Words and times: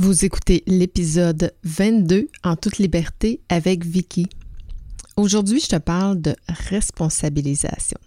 Vous 0.00 0.24
écoutez 0.24 0.62
l'épisode 0.68 1.52
22 1.64 2.28
en 2.44 2.54
toute 2.54 2.78
liberté 2.78 3.40
avec 3.48 3.84
Vicky. 3.84 4.28
Aujourd'hui, 5.16 5.58
je 5.58 5.66
te 5.66 5.76
parle 5.76 6.20
de 6.20 6.36
responsabilisation. 6.46 7.98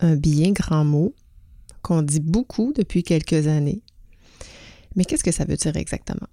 Un 0.00 0.16
bien 0.16 0.52
grand 0.52 0.86
mot 0.86 1.14
qu'on 1.82 2.00
dit 2.00 2.20
beaucoup 2.20 2.72
depuis 2.74 3.02
quelques 3.02 3.48
années. 3.48 3.82
Mais 4.96 5.04
qu'est-ce 5.04 5.22
que 5.24 5.30
ça 5.30 5.44
veut 5.44 5.56
dire 5.58 5.76
exactement? 5.76 6.26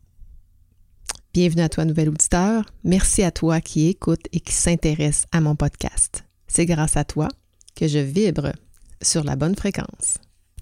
Bienvenue 1.33 1.63
à 1.63 1.67
toi, 1.67 1.83
nouvel 1.83 2.07
auditeur. 2.07 2.63
Merci 2.85 3.23
à 3.23 3.31
toi 3.31 3.59
qui 3.59 3.87
écoute 3.87 4.25
et 4.31 4.39
qui 4.39 4.53
s'intéresse 4.53 5.25
à 5.33 5.41
mon 5.41 5.57
podcast. 5.57 6.23
C'est 6.47 6.65
grâce 6.65 6.95
à 6.95 7.03
toi 7.03 7.27
que 7.75 7.89
je 7.89 7.99
vibre 7.99 8.53
sur 9.01 9.25
la 9.25 9.35
bonne 9.35 9.55
fréquence. 9.55 10.17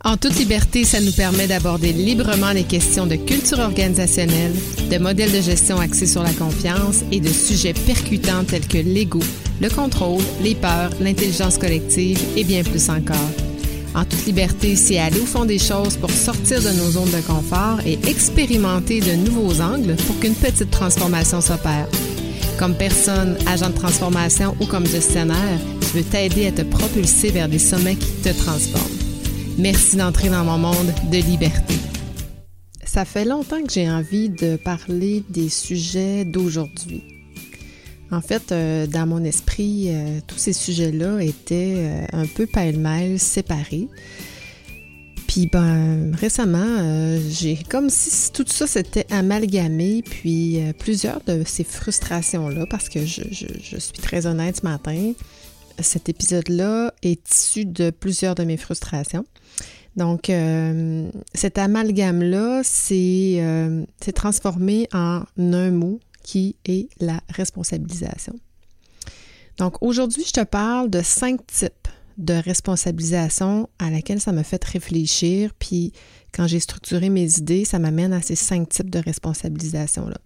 En 0.06 0.18
toute 0.18 0.36
liberté, 0.36 0.84
ça 0.84 1.00
nous 1.00 1.14
permet 1.14 1.48
d'aborder 1.48 1.94
librement 1.94 2.52
les 2.52 2.66
questions 2.66 3.08
de 3.08 3.16
culture 3.16 3.60
organisationnelle, 3.60 4.52
de 4.92 4.98
modèles 4.98 5.32
de 5.32 5.40
gestion 5.40 5.80
axés 5.80 6.08
sur 6.08 6.24
la 6.24 6.34
confiance 6.34 7.04
et 7.14 7.22
de 7.22 7.30
sujets 7.30 7.74
percutants 7.74 8.44
tels 8.44 8.68
que 8.68 8.80
l'ego, 8.80 9.22
le 9.62 9.70
contrôle, 9.70 10.22
les 10.42 10.56
peurs, 10.56 10.90
l'intelligence 11.00 11.58
collective 11.58 12.20
et 12.36 12.44
bien 12.44 12.64
plus 12.64 12.90
encore. 12.90 13.16
En 13.96 14.04
toute 14.04 14.26
liberté, 14.26 14.76
c'est 14.76 15.00
aller 15.00 15.22
au 15.22 15.26
fond 15.26 15.46
des 15.46 15.60
choses 15.60 15.96
pour 15.96 16.12
sortir 16.12 16.62
de 16.62 16.72
nos 16.72 16.92
zones 16.92 17.12
de 17.12 17.22
confort 17.22 17.80
et 17.86 17.98
expérimenter 18.06 19.00
de 19.00 19.14
nouveaux 19.14 19.62
angles 19.62 19.96
pour 20.06 20.20
qu'une 20.20 20.36
petite 20.36 20.72
transformation 20.72 21.40
s'opère. 21.40 21.88
Comme 22.60 22.76
personne, 22.76 23.38
agent 23.48 23.70
de 23.70 23.76
transformation 23.76 24.54
ou 24.60 24.66
comme 24.66 24.86
gestionnaire, 24.86 25.60
je 25.82 26.00
veux 26.00 26.04
t'aider 26.04 26.48
à 26.48 26.52
te 26.52 26.64
propulser 26.64 27.30
vers 27.30 27.48
des 27.48 27.60
sommets 27.60 27.96
qui 27.96 28.12
te 28.22 28.30
transforment. 28.30 29.03
Merci 29.58 29.98
d'entrer 29.98 30.30
dans 30.30 30.44
mon 30.44 30.58
monde 30.58 30.92
de 31.12 31.18
liberté. 31.18 31.76
Ça 32.84 33.06
fait 33.06 33.24
longtemps 33.24 33.62
que 33.62 33.72
j'ai 33.72 33.90
envie 33.90 34.30
de 34.30 34.56
parler 34.56 35.24
des 35.30 35.48
sujets 35.48 36.26
d'aujourd'hui. 36.26 37.04
En 38.12 38.22
fait, 38.22 38.52
euh, 38.52 38.88
dans 38.88 39.06
mon 39.06 39.24
esprit, 39.24 39.90
euh, 39.90 40.20
tous 40.26 40.38
ces 40.38 40.54
sujets-là 40.54 41.20
étaient 41.22 41.76
euh, 41.78 42.06
un 42.14 42.26
peu 42.26 42.48
pêle-mêle, 42.48 43.20
séparés. 43.20 43.88
Puis 45.28 45.48
ben 45.52 46.14
récemment, 46.16 47.18
j'ai 47.30 47.58
comme 47.70 47.90
si 47.90 48.32
tout 48.32 48.46
ça 48.48 48.68
s'était 48.68 49.08
amalgamé, 49.12 50.04
puis 50.04 50.60
plusieurs 50.78 51.22
de 51.26 51.42
ces 51.44 51.64
frustrations-là, 51.64 52.68
parce 52.70 52.88
que 52.88 53.04
je, 53.04 53.24
je, 53.32 53.78
suis 53.78 53.94
très 53.94 54.28
honnête 54.28 54.58
ce 54.58 54.62
matin, 54.64 55.14
cet 55.80 56.08
épisode-là 56.10 56.94
est 57.02 57.34
issu 57.34 57.66
de 57.66 57.90
plusieurs 57.90 58.36
de 58.36 58.44
mes 58.44 58.58
frustrations. 58.58 59.26
Donc, 59.96 60.30
euh, 60.30 61.10
cet 61.34 61.58
amalgame-là 61.58 62.62
s'est 62.64 63.38
euh, 63.38 63.86
transformé 64.16 64.88
en 64.94 65.24
un 65.38 65.72
mot 65.72 66.00
qui 66.24 66.56
est 66.66 66.90
la 67.00 67.20
responsabilisation. 67.30 68.34
Donc, 69.58 69.82
aujourd'hui, 69.82 70.24
je 70.26 70.32
te 70.32 70.44
parle 70.44 70.90
de 70.90 71.02
cinq 71.02 71.46
types 71.46 71.88
de 72.18 72.34
responsabilisation 72.34 73.70
à 73.80 73.90
laquelle 73.90 74.20
ça 74.20 74.32
m'a 74.32 74.44
fait 74.44 74.64
réfléchir. 74.64 75.52
Puis, 75.60 75.94
quand 76.32 76.48
j'ai 76.48 76.60
structuré 76.60 77.10
mes 77.10 77.38
idées, 77.38 77.66
ça 77.66 77.78
m'amène 77.78 78.14
à 78.14 78.22
ces 78.22 78.36
cinq 78.36 78.70
types 78.70 78.90
de 78.90 79.00
responsabilisation-là. 79.00 80.18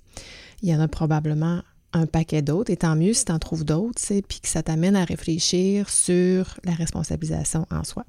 Il 0.61 0.69
y 0.69 0.75
en 0.75 0.79
a 0.79 0.87
probablement 0.87 1.61
un 1.93 2.05
paquet 2.05 2.41
d'autres, 2.41 2.71
et 2.71 2.77
tant 2.77 2.95
mieux 2.95 3.13
si 3.13 3.25
tu 3.25 3.31
en 3.31 3.39
trouves 3.39 3.65
d'autres, 3.65 4.01
puis 4.27 4.39
que 4.41 4.47
ça 4.47 4.63
t'amène 4.63 4.95
à 4.95 5.05
réfléchir 5.05 5.89
sur 5.89 6.57
la 6.63 6.73
responsabilisation 6.73 7.65
en 7.71 7.83
soi. 7.83 8.05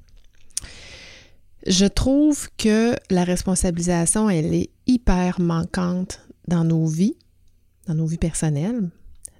Je 1.67 1.85
trouve 1.85 2.47
que 2.57 2.95
la 3.09 3.23
responsabilisation, 3.23 4.29
elle 4.29 4.53
est 4.53 4.69
hyper 4.87 5.39
manquante 5.39 6.21
dans 6.47 6.63
nos 6.63 6.85
vies, 6.85 7.15
dans 7.87 7.95
nos 7.95 8.05
vies 8.05 8.17
personnelles, 8.17 8.89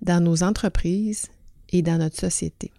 dans 0.02 0.24
nos 0.24 0.44
entreprises 0.44 1.28
et 1.70 1.82
dans 1.82 1.98
notre 1.98 2.18
société. 2.18 2.72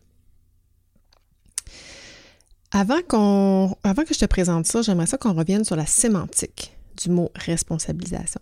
Avant, 2.72 3.00
que 3.02 4.14
je 4.14 4.18
te 4.18 4.26
présente 4.26 4.66
ça, 4.66 4.82
j'aimerais 4.82 5.06
ça 5.06 5.18
qu'on 5.18 5.34
revienne 5.34 5.64
sur 5.64 5.76
la 5.76 5.86
sémantique 5.86 6.76
du 6.96 7.10
mot 7.10 7.30
responsabilisation. 7.34 8.40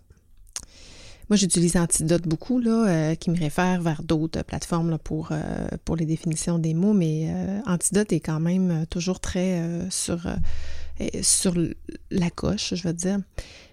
Moi, 1.29 1.37
j'utilise 1.37 1.77
Antidote 1.77 2.27
beaucoup, 2.27 2.59
euh, 2.59 3.13
qui 3.15 3.29
me 3.29 3.37
réfère 3.37 3.81
vers 3.81 4.01
d'autres 4.01 4.43
plateformes 4.43 4.97
pour, 4.97 5.29
euh, 5.31 5.67
pour 5.85 5.95
les 5.95 6.05
définitions 6.05 6.57
des 6.57 6.73
mots, 6.73 6.93
mais 6.93 7.27
euh, 7.29 7.61
Antidote 7.67 8.11
est 8.13 8.19
quand 8.19 8.39
même 8.39 8.85
toujours 8.87 9.19
très 9.19 9.63
sur, 9.91 10.27
sur 11.21 11.55
la 12.11 12.29
coche, 12.29 12.73
je 12.75 12.87
veux 12.87 12.93
dire. 12.93 13.19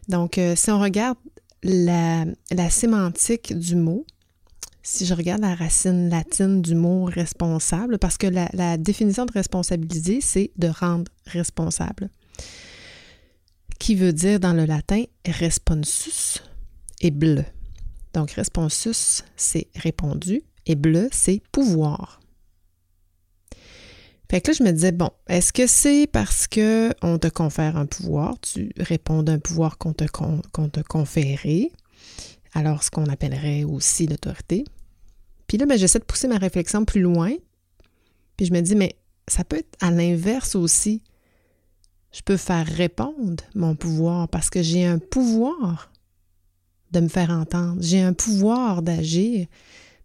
Donc, 0.09 0.41
si 0.55 0.71
on 0.71 0.81
regarde 0.81 1.19
la, 1.63 2.25
la 2.51 2.71
sémantique 2.71 3.57
du 3.59 3.77
mot, 3.77 4.07
si 4.83 5.05
je 5.05 5.15
regarde 5.15 5.41
la 5.41 5.55
racine 5.55 6.09
latine 6.09 6.63
du 6.63 6.77
mot 6.77 7.05
responsable, 7.05 7.99
parce 7.99 8.17
que 8.17 8.29
la, 8.29 8.49
la 8.53 8.77
définition 8.77 9.27
de 9.27 9.33
responsabiliser, 9.33 10.21
c'est 10.21 10.53
de 10.57 10.69
rendre 10.69 11.11
responsable, 11.27 12.09
qui 13.81 13.97
veut 13.97 14.13
dire 14.13 14.39
dans 14.39 14.53
le 14.53 14.65
latin 14.65 15.03
responsus, 15.27 16.43
et 17.01 17.11
bleu. 17.11 17.45
Donc, 18.15 18.31
responsus, 18.31 19.25
c'est 19.37 19.67
répondu 19.75 20.43
et 20.67 20.75
bleu, 20.75 21.09
c'est 21.13 21.43
pouvoir. 21.53 22.21
Fait 24.31 24.41
que 24.41 24.51
là, 24.51 24.57
je 24.59 24.65
me 24.65 24.73
disais, 24.73 24.93
bon, 24.93 25.11
est-ce 25.29 25.53
que 25.53 25.67
c'est 25.67 26.09
parce 26.11 26.49
qu'on 26.49 27.19
te 27.19 27.29
confère 27.29 27.77
un 27.77 27.87
pouvoir, 27.87 28.39
tu 28.41 28.73
réponds 28.77 29.23
d'un 29.23 29.39
pouvoir 29.39 29.79
qu'on 29.79 29.93
te, 29.93 30.05
qu'on 30.05 30.69
te 30.69 30.81
conféré, 30.81 31.71
alors 32.53 32.83
ce 32.83 32.91
qu'on 32.91 33.07
appellerait 33.07 33.65
aussi 33.65 34.07
l'autorité. 34.07 34.65
Puis 35.47 35.59
là, 35.59 35.67
ben, 35.67 35.79
j'essaie 35.79 36.01
de 36.01 36.05
pousser 36.05 36.27
ma 36.27 36.39
réflexion 36.39 36.85
plus 36.85 37.03
loin, 37.03 37.33
puis 38.37 38.47
je 38.47 38.53
me 38.53 38.61
dis, 38.61 38.75
mais 38.75 38.97
ça 39.29 39.45
peut 39.45 39.59
être 39.59 39.77
à 39.81 39.91
l'inverse 39.91 40.55
aussi. 40.55 41.03
Je 42.13 42.23
peux 42.23 42.37
faire 42.37 42.67
répondre 42.67 43.45
mon 43.55 43.75
pouvoir 43.75 44.29
parce 44.29 44.51
que 44.51 44.63
j'ai 44.63 44.87
un 44.87 44.99
pouvoir 44.99 45.93
de 46.93 47.01
me 47.01 47.09
faire 47.09 47.31
entendre. 47.31 47.77
J'ai 47.83 48.01
un 48.01 48.13
pouvoir 48.13 48.83
d'agir. 48.83 49.47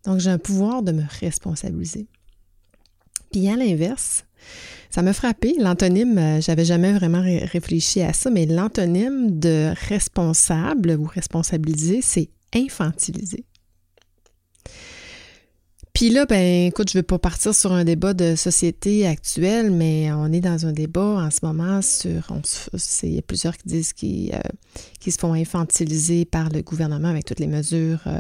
Donc, 0.04 0.20
j'ai 0.20 0.30
un 0.30 0.38
pouvoir 0.38 0.84
de 0.84 0.92
me 0.92 1.04
responsabiliser. 1.20 2.08
Puis 3.32 3.48
à 3.50 3.56
l'inverse, 3.56 4.26
ça 4.90 5.02
m'a 5.02 5.14
frappé. 5.14 5.56
L'antonyme, 5.60 6.18
euh, 6.18 6.42
j'avais 6.42 6.66
jamais 6.66 6.94
vraiment 6.94 7.22
réfléchi 7.22 8.02
à 8.02 8.14
ça, 8.14 8.30
mais 8.30 8.46
l'antonyme 8.46 9.40
de 9.40 9.74
responsable 9.88 10.98
ou 11.00 11.06
responsabiliser, 11.06 12.02
c'est 12.02 12.30
infantiliser. 12.54 13.46
Puis 15.94 16.10
là, 16.10 16.26
ben, 16.26 16.68
écoute, 16.68 16.90
je 16.90 16.98
ne 16.98 17.02
veux 17.02 17.06
pas 17.06 17.20
partir 17.20 17.54
sur 17.54 17.74
un 17.74 17.84
débat 17.84 18.14
de 18.14 18.36
société 18.36 19.06
actuelle, 19.06 19.72
mais 19.72 20.12
on 20.12 20.32
est 20.32 20.40
dans 20.40 20.66
un 20.66 20.72
débat 20.72 21.02
en 21.02 21.30
ce 21.30 21.40
moment 21.44 21.82
sur. 21.82 22.34
Il 23.04 23.14
y 23.14 23.20
a 23.20 23.22
plusieurs 23.22 23.58
qui 23.58 23.68
disent 23.68 23.94
qu'ils 23.94 24.34
euh, 24.34 25.12
se 25.12 25.18
font 25.18 25.34
infantiliser 25.34 26.26
par 26.26 26.50
le 26.50 26.62
gouvernement 26.62 27.10
avec 27.10 27.26
toutes 27.26 27.40
les 27.40 27.48
mesures 27.48 28.02
euh, 28.08 28.20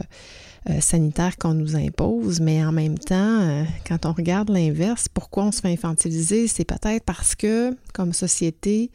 euh, 0.69 0.79
sanitaires 0.79 1.38
qu'on 1.38 1.53
nous 1.53 1.75
impose, 1.75 2.39
mais 2.39 2.63
en 2.63 2.72
même 2.72 2.97
temps, 2.97 3.66
quand 3.88 4.05
on 4.05 4.13
regarde 4.13 4.49
l'inverse, 4.49 5.07
pourquoi 5.07 5.45
on 5.45 5.51
se 5.51 5.61
fait 5.61 5.73
infantiliser? 5.73 6.47
C'est 6.47 6.66
peut-être 6.66 7.03
parce 7.03 7.35
que, 7.35 7.75
comme 7.94 8.13
société, 8.13 8.91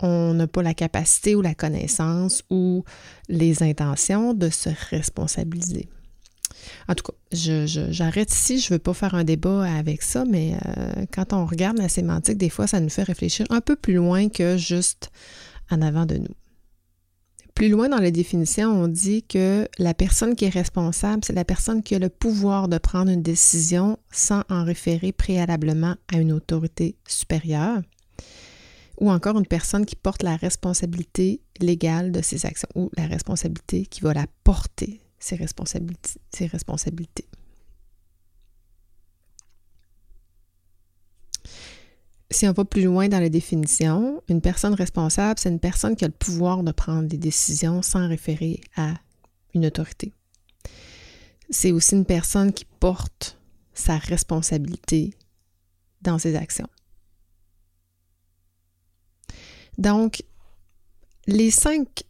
on 0.00 0.34
n'a 0.34 0.46
pas 0.46 0.62
la 0.62 0.74
capacité 0.74 1.34
ou 1.34 1.42
la 1.42 1.54
connaissance 1.54 2.42
ou 2.50 2.84
les 3.28 3.62
intentions 3.62 4.34
de 4.34 4.48
se 4.48 4.70
responsabiliser. 4.90 5.88
En 6.88 6.94
tout 6.94 7.04
cas, 7.04 7.12
j'arrête 7.32 8.32
ici, 8.32 8.58
je 8.58 8.72
ne 8.72 8.74
veux 8.74 8.78
pas 8.78 8.94
faire 8.94 9.14
un 9.14 9.24
débat 9.24 9.64
avec 9.64 10.02
ça, 10.02 10.24
mais 10.24 10.54
euh, 10.66 11.04
quand 11.12 11.32
on 11.32 11.46
regarde 11.46 11.78
la 11.78 11.88
sémantique, 11.88 12.38
des 12.38 12.48
fois, 12.48 12.66
ça 12.66 12.80
nous 12.80 12.88
fait 12.88 13.02
réfléchir 13.02 13.46
un 13.50 13.60
peu 13.60 13.76
plus 13.76 13.94
loin 13.94 14.28
que 14.28 14.56
juste 14.56 15.10
en 15.70 15.82
avant 15.82 16.06
de 16.06 16.16
nous. 16.16 16.34
Plus 17.58 17.70
loin 17.70 17.88
dans 17.88 17.98
la 17.98 18.12
définition, 18.12 18.70
on 18.70 18.86
dit 18.86 19.24
que 19.24 19.68
la 19.80 19.92
personne 19.92 20.36
qui 20.36 20.44
est 20.44 20.48
responsable, 20.48 21.24
c'est 21.24 21.32
la 21.32 21.44
personne 21.44 21.82
qui 21.82 21.96
a 21.96 21.98
le 21.98 22.08
pouvoir 22.08 22.68
de 22.68 22.78
prendre 22.78 23.10
une 23.10 23.20
décision 23.20 23.98
sans 24.12 24.44
en 24.48 24.62
référer 24.62 25.10
préalablement 25.10 25.96
à 26.06 26.18
une 26.18 26.30
autorité 26.30 26.94
supérieure, 27.08 27.82
ou 29.00 29.10
encore 29.10 29.36
une 29.36 29.46
personne 29.46 29.86
qui 29.86 29.96
porte 29.96 30.22
la 30.22 30.36
responsabilité 30.36 31.40
légale 31.58 32.12
de 32.12 32.22
ses 32.22 32.46
actions, 32.46 32.68
ou 32.76 32.92
la 32.96 33.08
responsabilité 33.08 33.86
qui 33.86 34.02
va 34.02 34.14
la 34.14 34.26
porter 34.44 35.00
ses 35.18 35.34
responsabilités. 35.34 36.20
Ses 36.32 36.46
responsabilités. 36.46 37.26
Si 42.30 42.46
on 42.46 42.52
va 42.52 42.64
plus 42.64 42.82
loin 42.84 43.08
dans 43.08 43.20
la 43.20 43.30
définition, 43.30 44.22
une 44.28 44.42
personne 44.42 44.74
responsable, 44.74 45.38
c'est 45.38 45.48
une 45.48 45.60
personne 45.60 45.96
qui 45.96 46.04
a 46.04 46.08
le 46.08 46.12
pouvoir 46.12 46.62
de 46.62 46.72
prendre 46.72 47.08
des 47.08 47.16
décisions 47.16 47.80
sans 47.80 48.06
référer 48.06 48.60
à 48.76 48.94
une 49.54 49.64
autorité. 49.64 50.12
C'est 51.48 51.72
aussi 51.72 51.94
une 51.94 52.04
personne 52.04 52.52
qui 52.52 52.66
porte 52.66 53.38
sa 53.72 53.96
responsabilité 53.96 55.14
dans 56.02 56.18
ses 56.18 56.36
actions. 56.36 56.68
Donc, 59.78 60.22
les 61.26 61.50
cinq 61.50 62.04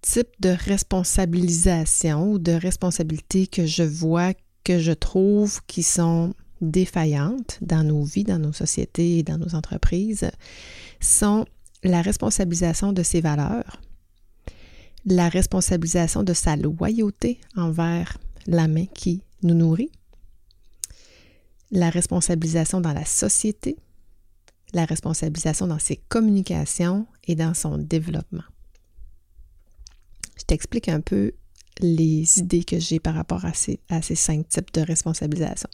types 0.00 0.40
de 0.40 0.48
responsabilisation 0.48 2.32
ou 2.32 2.38
de 2.38 2.52
responsabilités 2.52 3.46
que 3.46 3.66
je 3.66 3.82
vois, 3.82 4.32
que 4.64 4.78
je 4.80 4.92
trouve 4.92 5.60
qui 5.66 5.82
sont 5.82 6.34
défaillantes 6.70 7.58
dans 7.60 7.82
nos 7.82 8.02
vies, 8.02 8.24
dans 8.24 8.38
nos 8.38 8.52
sociétés 8.52 9.18
et 9.18 9.22
dans 9.22 9.38
nos 9.38 9.54
entreprises 9.54 10.30
sont 11.00 11.46
la 11.82 12.02
responsabilisation 12.02 12.92
de 12.92 13.02
ses 13.02 13.20
valeurs, 13.20 13.80
la 15.04 15.28
responsabilisation 15.28 16.22
de 16.22 16.34
sa 16.34 16.56
loyauté 16.56 17.40
envers 17.56 18.18
la 18.46 18.68
main 18.68 18.86
qui 18.86 19.22
nous 19.42 19.54
nourrit, 19.54 19.90
la 21.70 21.90
responsabilisation 21.90 22.80
dans 22.80 22.92
la 22.92 23.04
société, 23.04 23.76
la 24.72 24.84
responsabilisation 24.84 25.66
dans 25.66 25.78
ses 25.78 25.96
communications 25.96 27.06
et 27.24 27.34
dans 27.34 27.54
son 27.54 27.78
développement. 27.78 28.44
Je 30.38 30.44
t'explique 30.44 30.88
un 30.88 31.00
peu 31.00 31.32
les 31.80 32.38
idées 32.38 32.64
que 32.64 32.78
j'ai 32.78 33.00
par 33.00 33.14
rapport 33.14 33.44
à 33.44 33.52
ces, 33.52 33.80
à 33.88 34.02
ces 34.02 34.14
cinq 34.14 34.48
types 34.48 34.72
de 34.72 34.80
responsabilisation. 34.80 35.68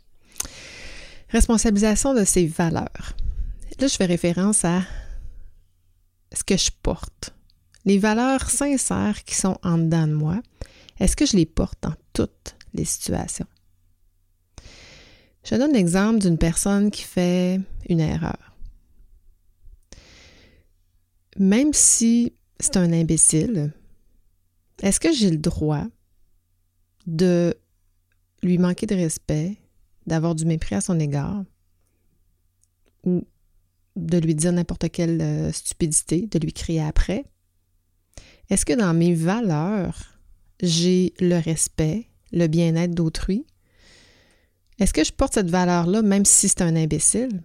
Responsabilisation 1.33 2.13
de 2.13 2.25
ses 2.25 2.47
valeurs. 2.47 3.17
Là, 3.81 3.87
je 3.87 3.97
fais 3.97 4.05
référence 4.05 4.67
à 4.67 4.83
ce 6.33 6.45
que 6.45 6.59
je 6.59 6.71
porte. 6.83 7.35
Les 7.87 7.99
valeurs 7.99 8.51
sincères 8.51 9.25
qui 9.25 9.35
sont 9.35 9.57
en 9.63 9.79
dedans 9.79 10.07
de 10.07 10.13
moi, 10.13 10.43
est-ce 11.01 11.17
que 11.17 11.25
je 11.25 11.37
les 11.37 11.47
porte 11.47 11.79
dans 11.83 11.95
toutes 12.13 12.55
les 12.75 12.85
situations? 12.85 13.47
Je 15.43 15.57
donne 15.57 15.73
l'exemple 15.73 16.21
d'une 16.21 16.37
personne 16.39 16.91
qui 16.91 17.03
fait 17.03 17.61
une 17.89 18.01
erreur. 18.01 18.55
Même 21.39 21.73
si 21.73 22.35
c'est 22.61 22.77
un 22.77 22.93
imbécile, 22.93 23.73
est-ce 24.83 25.01
que 25.01 25.13
j'ai 25.13 25.31
le 25.31 25.39
droit 25.39 25.87
de 27.07 27.57
lui 28.43 28.59
manquer 28.59 28.87
de 28.87 28.95
respect, 28.95 29.57
d'avoir 30.07 30.35
du 30.35 30.45
mépris 30.45 30.75
à 30.75 30.81
son 30.81 30.99
égard 30.99 31.45
ou 33.05 33.25
de 33.97 34.19
lui 34.19 34.35
dire 34.35 34.53
n'importe 34.53 34.91
quelle 34.91 35.21
euh, 35.21 35.53
stupidité, 35.53 36.27
de 36.27 36.39
lui 36.39 36.53
crier 36.53 36.83
après? 36.83 37.25
Est-ce 38.49 38.65
que 38.65 38.73
dans 38.73 38.95
mes 38.95 39.15
valeurs, 39.15 40.19
j'ai 40.63 41.15
le 41.21 41.39
respect, 41.39 42.07
le 42.33 42.47
bien-être 42.47 42.95
d'autrui? 42.95 43.47
Est-ce 44.79 44.93
que 44.93 45.05
je 45.05 45.13
porte 45.13 45.35
cette 45.35 45.51
valeur-là 45.51 46.03
même 46.03 46.25
si 46.25 46.49
c'est 46.49 46.63
un 46.63 46.77
imbécile? 46.77 47.43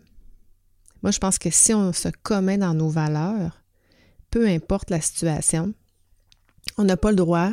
Moi, 1.04 1.12
je 1.12 1.20
pense 1.20 1.38
que 1.38 1.50
si 1.52 1.74
on 1.74 1.94
se 1.94 2.10
commet 2.24 2.58
dans 2.58 2.74
nos 2.74 2.90
valeurs, 2.90 3.64
peu 4.32 4.48
importe 4.48 4.90
la 4.90 5.02
situation, 5.02 5.74
on 6.78 6.84
n'a 6.84 6.98
pas 6.98 7.12
le 7.12 7.16
droit 7.16 7.52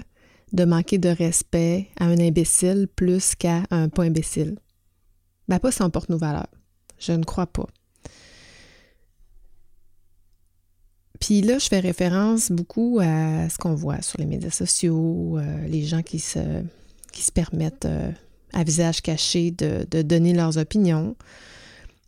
de 0.52 0.64
manquer 0.64 0.98
de 0.98 1.08
respect 1.08 1.88
à 1.98 2.04
un 2.04 2.18
imbécile 2.18 2.88
plus 2.94 3.34
qu'à 3.34 3.64
un 3.70 3.88
pas 3.88 4.04
imbécile. 4.04 4.56
Ben, 5.48 5.58
pas 5.58 5.72
si 5.72 5.82
on 5.82 5.90
porte 5.90 6.08
nos 6.08 6.18
valeurs. 6.18 6.48
Je 6.98 7.12
ne 7.12 7.24
crois 7.24 7.46
pas. 7.46 7.66
Puis 11.20 11.40
là, 11.40 11.58
je 11.58 11.68
fais 11.68 11.80
référence 11.80 12.50
beaucoup 12.50 12.98
à 13.00 13.48
ce 13.48 13.56
qu'on 13.56 13.74
voit 13.74 14.02
sur 14.02 14.18
les 14.18 14.26
médias 14.26 14.50
sociaux, 14.50 15.38
euh, 15.38 15.66
les 15.66 15.84
gens 15.84 16.02
qui 16.02 16.18
se, 16.18 16.62
qui 17.12 17.22
se 17.22 17.32
permettent 17.32 17.86
euh, 17.86 18.10
à 18.52 18.64
visage 18.64 19.00
caché 19.00 19.50
de, 19.50 20.02
donner 20.02 20.34
leurs 20.34 20.58
opinions. 20.58 21.16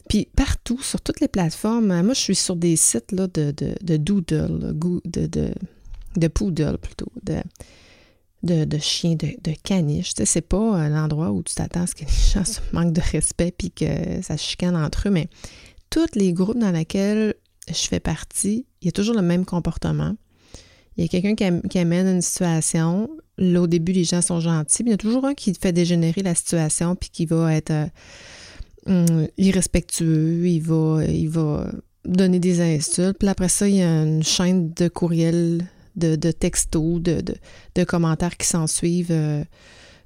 Puis 0.09 0.29
partout, 0.37 0.81
sur 0.83 1.01
toutes 1.01 1.21
les 1.21 1.29
plateformes, 1.29 2.03
moi 2.03 2.15
je 2.15 2.21
suis 2.21 2.37
sur 2.37 2.57
des 2.57 2.77
sites 2.77 3.11
là, 3.13 3.27
de, 3.27 3.55
de, 3.57 3.97
doodle, 3.97 4.75
de, 5.05 5.27
de, 5.27 5.53
de 6.17 6.29
poodle 6.29 6.79
plutôt, 6.79 7.11
de, 7.23 7.37
de, 8.43 8.65
de 8.65 8.79
chiens, 8.79 9.17
de, 9.17 9.53
caniche. 9.63 10.13
C'est 10.25 10.41
pas 10.41 10.59
un 10.59 11.03
endroit 11.03 11.31
où 11.31 11.43
tu 11.43 11.55
t'attends 11.55 11.83
à 11.83 11.87
ce 11.87 11.95
que 11.95 12.05
les 12.05 12.33
gens 12.33 12.45
se 12.51 12.61
manquent 12.73 12.93
de 12.93 13.03
respect 13.13 13.53
puis 13.57 13.71
que 13.71 14.23
ça 14.23 14.37
se 14.37 14.45
chicane 14.45 14.77
entre 14.77 15.09
eux, 15.09 15.11
mais 15.11 15.29
tous 15.91 16.15
les 16.15 16.33
groupes 16.33 16.59
dans 16.59 16.71
lesquels 16.71 17.35
je 17.69 17.89
fais 17.89 18.01
partie, 18.01 18.67
il 18.81 18.87
y 18.87 18.89
a 18.89 18.93
toujours 18.93 19.15
le 19.15 19.23
même 19.23 19.45
comportement. 19.45 20.15
Il 20.97 21.03
y 21.03 21.05
a 21.05 21.09
quelqu'un 21.09 21.35
qui, 21.69 21.79
amène 21.79 22.07
une 22.07 22.23
situation. 22.23 23.11
Là, 23.37 23.61
au 23.61 23.67
début, 23.67 23.93
les 23.93 24.05
gens 24.05 24.23
sont 24.23 24.41
gentils, 24.41 24.83
mais 24.83 24.91
il 24.91 24.93
y 24.93 24.95
a 24.95 24.99
toujours 24.99 25.27
un 25.27 25.35
qui 25.35 25.53
fait 25.55 25.73
dégénérer 25.73 26.23
la 26.23 26.35
situation 26.35 26.97
puis 26.97 27.11
qui 27.11 27.27
va 27.27 27.55
être 27.55 27.71
euh, 27.71 27.87
hum, 28.87 29.29
irrespectueux, 29.37 30.47
il 30.47 30.61
va, 30.61 31.05
il 31.07 31.29
va 31.29 31.71
donner 32.07 32.39
des 32.39 32.61
insultes. 32.63 33.19
Puis 33.19 33.29
après 33.29 33.49
ça, 33.49 33.69
il 33.69 33.77
y 33.77 33.83
a 33.83 34.03
une 34.03 34.23
chaîne 34.23 34.73
de 34.73 34.89
courriels, 34.89 35.67
de, 35.97 36.17
de 36.17 36.31
textos, 36.31 37.01
de, 37.01 37.23
de, 37.75 37.85
commentaires 37.85 38.37
qui 38.37 38.47
s'en 38.47 38.67
suivent. 38.67 39.13
Euh, 39.13 39.45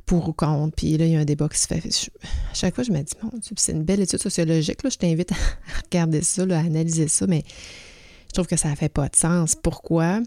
pour 0.06 0.28
ou 0.28 0.32
contre. 0.32 0.74
Puis 0.74 0.96
là, 0.96 1.06
il 1.06 1.12
y 1.12 1.16
a 1.16 1.20
un 1.20 1.24
débat 1.24 1.48
qui 1.48 1.58
se 1.58 1.68
fait. 1.68 1.86
à 1.86 2.54
chaque 2.54 2.74
fois, 2.74 2.82
je 2.82 2.90
me 2.90 3.00
dis, 3.00 3.12
Dieu, 3.42 3.54
c'est 3.56 3.70
une 3.70 3.84
belle 3.84 4.00
étude 4.00 4.20
sociologique. 4.20 4.82
Là, 4.82 4.90
je 4.90 4.96
t'invite 4.96 5.30
à 5.32 5.36
regarder 5.84 6.22
ça, 6.22 6.42
à 6.42 6.58
analyser 6.58 7.06
ça, 7.06 7.28
mais 7.28 7.44
je 8.26 8.32
trouve 8.32 8.48
que 8.48 8.56
ça 8.56 8.74
fait 8.74 8.88
pas 8.88 9.08
de 9.08 9.14
sens. 9.14 9.54
Pourquoi? 9.54 10.20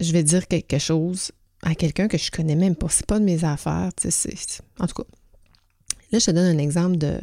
Je 0.00 0.10
vais 0.12 0.24
dire 0.24 0.48
quelque 0.48 0.78
chose 0.78 1.30
à 1.62 1.74
quelqu'un 1.74 2.08
que 2.08 2.18
je 2.18 2.30
connais 2.30 2.56
même 2.56 2.74
pas? 2.74 2.88
C'est 2.88 3.06
pas 3.06 3.20
de 3.20 3.24
mes 3.24 3.44
affaires. 3.44 3.90
En 4.78 4.86
tout 4.88 4.94
cas, 4.94 5.08
là, 6.10 6.18
je 6.18 6.26
te 6.26 6.30
donne 6.32 6.56
un 6.56 6.58
exemple 6.58 6.96
de 6.96 7.20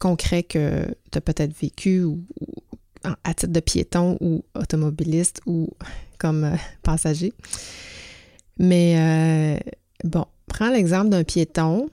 concret 0.00 0.42
que 0.42 0.86
tu 1.12 1.18
as 1.18 1.20
peut-être 1.20 1.56
vécu 1.56 2.02
ou, 2.02 2.24
à 3.04 3.34
titre 3.34 3.52
de 3.52 3.60
piéton 3.60 4.16
ou 4.20 4.44
automobiliste 4.54 5.40
ou 5.46 5.68
comme 6.18 6.44
euh, 6.44 6.56
passager. 6.82 7.32
Mais 8.58 8.94
euh, 8.96 9.70
bon, 10.04 10.26
prends 10.46 10.70
l'exemple 10.70 11.08
d'un 11.08 11.24
piéton 11.24 11.88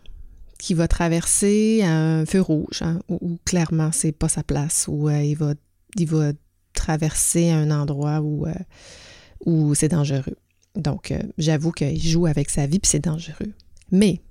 qui 0.59 0.73
va 0.73 0.87
traverser 0.87 1.81
un 1.83 2.25
feu 2.25 2.41
rouge, 2.41 2.81
hein, 2.81 2.99
où, 3.09 3.37
clairement 3.45 3.91
c'est 3.91 4.11
pas 4.11 4.29
sa 4.29 4.43
place, 4.43 4.85
où 4.87 5.09
euh, 5.09 5.21
il, 5.23 5.35
va, 5.35 5.53
il 5.97 6.07
va 6.07 6.31
traverser 6.73 7.49
un 7.49 7.71
endroit 7.71 8.21
où, 8.21 9.73
c'est 9.73 9.87
dangereux. 9.87 10.37
Donc, 10.75 11.13
j'avoue 11.37 11.71
qu'il 11.71 12.01
joue 12.01 12.27
avec 12.27 12.49
sa 12.49 12.67
vie, 12.67 12.79
puis 12.79 12.89
c'est 12.89 13.03
dangereux. 13.03 13.51
Mais, 13.91 14.21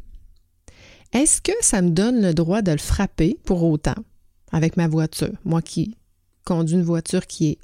est-ce 1.13 1.43
que 1.43 1.53
ça 1.61 1.83
me 1.83 1.91
donne 1.91 2.23
le 2.23 2.33
droit 2.33 2.63
de 2.63 2.71
le 2.71 2.79
frapper 2.79 3.37
pour 3.45 3.65
autant 3.65 3.97
avec 4.53 4.77
ma 4.77 4.87
voiture? 4.87 5.33
Moi 5.45 5.61
qui 5.61 5.97
conduis 6.45 6.77
une 6.77 6.83
voiture 6.83 7.27
qui, 7.27 7.49
est, 7.49 7.59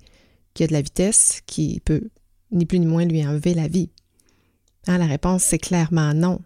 qui 0.57 0.65
a 0.65 0.67
de 0.67 0.73
la 0.73 0.81
vitesse, 0.81 1.43
qui 1.47 1.81
peut 1.85 2.09
ni 2.51 2.65
plus 2.65 2.81
ni 2.81 2.87
moins 2.87 3.05
lui 3.05 3.25
enlever 3.25 3.53
la 3.53 3.69
vie? 3.69 3.91
Ah, 4.87 4.97
la 4.99 5.07
réponse, 5.07 5.43
c'est 5.43 5.59
clairement 5.59 6.15
non. 6.15 6.41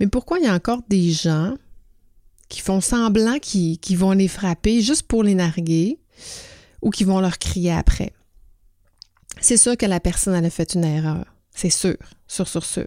Mais 0.00 0.08
pourquoi 0.08 0.38
il 0.38 0.44
y 0.44 0.48
a 0.48 0.54
encore 0.54 0.82
des 0.88 1.12
gens 1.12 1.54
qui 2.48 2.60
font 2.60 2.80
semblant 2.80 3.38
qu'ils 3.38 3.98
vont 3.98 4.12
les 4.12 4.28
frapper 4.28 4.82
juste 4.82 5.02
pour 5.02 5.22
les 5.22 5.34
narguer 5.34 6.00
ou 6.82 6.90
qui 6.90 7.04
vont 7.04 7.20
leur 7.20 7.38
crier 7.38 7.72
après? 7.72 8.12
C'est 9.40 9.56
sûr 9.56 9.76
que 9.76 9.86
la 9.86 10.00
personne 10.00 10.44
a 10.44 10.50
fait 10.50 10.74
une 10.74 10.84
erreur. 10.84 11.24
C'est 11.54 11.70
sûr, 11.70 11.96
sûr, 12.26 12.48
sûr, 12.48 12.64
sûr. 12.64 12.86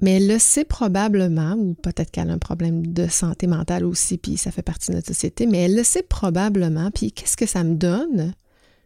Mais 0.00 0.12
elle 0.12 0.28
le 0.28 0.38
sait 0.38 0.64
probablement, 0.64 1.54
ou 1.54 1.74
peut-être 1.74 2.10
qu'elle 2.10 2.30
a 2.30 2.32
un 2.32 2.38
problème 2.38 2.86
de 2.86 3.08
santé 3.08 3.46
mentale 3.46 3.84
aussi, 3.84 4.16
puis 4.16 4.36
ça 4.36 4.52
fait 4.52 4.62
partie 4.62 4.90
de 4.90 4.96
notre 4.96 5.08
société, 5.08 5.46
mais 5.46 5.58
elle 5.58 5.74
le 5.74 5.82
sait 5.82 6.04
probablement, 6.04 6.90
puis 6.90 7.10
qu'est-ce 7.10 7.36
que 7.36 7.46
ça 7.46 7.64
me 7.64 7.74
donne 7.74 8.32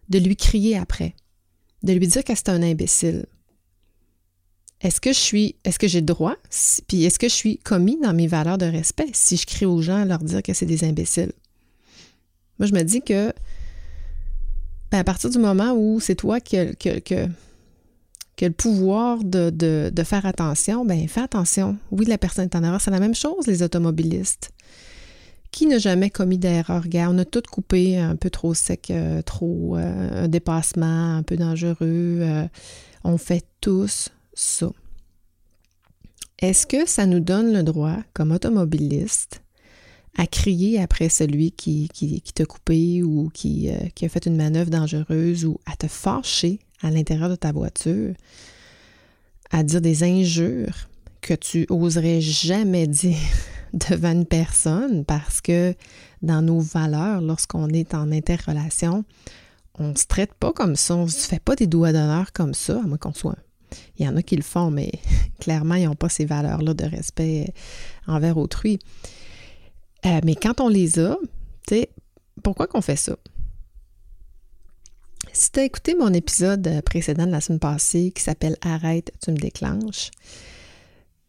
de 0.08 0.18
lui 0.18 0.36
crier 0.36 0.78
après? 0.78 1.14
De 1.82 1.92
lui 1.92 2.06
dire 2.06 2.24
que 2.24 2.34
c'est 2.34 2.48
un 2.48 2.62
imbécile, 2.62 3.26
est-ce 4.82 5.00
que 5.00 5.12
je 5.12 5.18
suis, 5.18 5.54
est-ce 5.64 5.78
que 5.78 5.86
j'ai 5.86 6.00
droit, 6.00 6.36
puis 6.88 7.04
est-ce 7.04 7.18
que 7.18 7.28
je 7.28 7.34
suis 7.34 7.58
commis 7.58 7.98
dans 8.02 8.12
mes 8.12 8.26
valeurs 8.26 8.58
de 8.58 8.66
respect 8.66 9.10
si 9.12 9.36
je 9.36 9.46
crie 9.46 9.64
aux 9.64 9.80
gens 9.80 10.02
à 10.02 10.04
leur 10.04 10.18
dire 10.18 10.42
que 10.42 10.52
c'est 10.52 10.66
des 10.66 10.82
imbéciles? 10.84 11.32
Moi, 12.58 12.66
je 12.66 12.74
me 12.74 12.82
dis 12.82 13.00
que 13.00 13.32
ben, 14.90 14.98
à 14.98 15.04
partir 15.04 15.30
du 15.30 15.38
moment 15.38 15.72
où 15.72 16.00
c'est 16.00 16.16
toi 16.16 16.40
qui 18.36 18.44
as, 18.44 18.48
le 18.48 18.54
pouvoir 18.54 19.18
de, 19.24 19.92
faire 20.04 20.26
attention, 20.26 20.84
ben 20.84 21.06
fais 21.08 21.20
attention. 21.20 21.76
Oui, 21.90 22.06
la 22.06 22.18
personne 22.18 22.44
est 22.44 22.56
en 22.56 22.64
erreur. 22.64 22.80
C'est 22.80 22.90
la 22.90 23.00
même 23.00 23.14
chose, 23.14 23.46
les 23.46 23.62
automobilistes. 23.62 24.50
Qui 25.50 25.66
n'a 25.66 25.78
jamais 25.78 26.08
commis 26.08 26.38
d'erreur? 26.38 26.82
Regarde, 26.82 27.14
on 27.14 27.18
a 27.18 27.24
tout 27.26 27.42
coupé 27.50 27.98
un 27.98 28.16
peu 28.16 28.30
trop 28.30 28.54
sec, 28.54 28.90
euh, 28.90 29.20
trop 29.20 29.76
euh, 29.76 30.24
un 30.24 30.28
dépassement 30.28 31.16
un 31.16 31.22
peu 31.22 31.36
dangereux. 31.36 31.76
Euh, 32.22 32.46
on 33.04 33.18
fait 33.18 33.44
tous 33.60 34.08
ça. 34.32 34.70
Est-ce 36.38 36.66
que 36.66 36.88
ça 36.88 37.04
nous 37.04 37.20
donne 37.20 37.52
le 37.52 37.62
droit, 37.62 37.98
comme 38.14 38.32
automobiliste, 38.32 39.42
à 40.16 40.26
crier 40.26 40.80
après 40.80 41.10
celui 41.10 41.52
qui, 41.52 41.88
qui, 41.92 42.20
t'a 42.34 42.46
coupé 42.46 43.02
ou 43.02 43.30
qui, 43.32 43.70
qui, 43.94 44.04
a 44.04 44.08
fait 44.08 44.26
une 44.26 44.36
manœuvre 44.36 44.70
dangereuse 44.70 45.44
ou 45.44 45.60
à 45.66 45.76
te 45.76 45.86
fâcher 45.86 46.60
à 46.82 46.90
l'intérieur 46.90 47.28
de 47.28 47.36
ta 47.36 47.52
voiture, 47.52 48.14
à 49.50 49.62
dire 49.62 49.80
des 49.80 50.02
injures 50.02 50.88
que 51.20 51.34
tu 51.34 51.66
oserais 51.70 52.20
jamais 52.20 52.86
dire 52.86 53.16
devant 53.72 54.12
une 54.12 54.26
personne 54.26 55.04
parce 55.04 55.40
que 55.40 55.74
dans 56.20 56.42
nos 56.42 56.60
valeurs, 56.60 57.20
lorsqu'on 57.20 57.68
est 57.68 57.94
en 57.94 58.12
interrelation, 58.12 59.04
on 59.78 59.88
ne 59.88 59.96
se 59.96 60.06
traite 60.06 60.34
pas 60.34 60.52
comme 60.52 60.76
ça, 60.76 60.96
on 60.96 61.04
ne 61.04 61.10
se 61.10 61.26
fait 61.26 61.40
pas 61.42 61.56
des 61.56 61.66
doigts 61.66 61.92
d'honneur 61.92 62.32
comme 62.32 62.54
ça, 62.54 62.78
à 62.78 62.82
moins 62.82 62.98
qu'on 62.98 63.14
soit. 63.14 63.38
Il 63.98 64.04
y 64.04 64.08
en 64.08 64.16
a 64.16 64.22
qui 64.22 64.36
le 64.36 64.42
font, 64.42 64.70
mais 64.70 64.92
clairement, 65.40 65.76
ils 65.76 65.86
n'ont 65.86 65.94
pas 65.94 66.08
ces 66.08 66.24
valeurs-là 66.24 66.74
de 66.74 66.84
respect 66.84 67.52
envers 68.06 68.36
autrui. 68.36 68.78
Euh, 70.04 70.20
mais 70.24 70.34
quand 70.34 70.60
on 70.60 70.68
les 70.68 70.98
a, 70.98 71.16
tu 71.66 71.76
sais, 71.76 71.90
pourquoi 72.42 72.66
qu'on 72.66 72.82
fait 72.82 72.96
ça? 72.96 73.16
Si 75.34 75.50
tu 75.50 75.60
as 75.60 75.64
écouté 75.64 75.94
mon 75.94 76.12
épisode 76.12 76.82
précédent 76.84 77.26
de 77.26 77.32
la 77.32 77.40
semaine 77.40 77.58
passée 77.58 78.12
qui 78.14 78.22
s'appelle 78.22 78.58
Arrête, 78.60 79.12
tu 79.22 79.30
me 79.30 79.36
déclenches, 79.36 80.10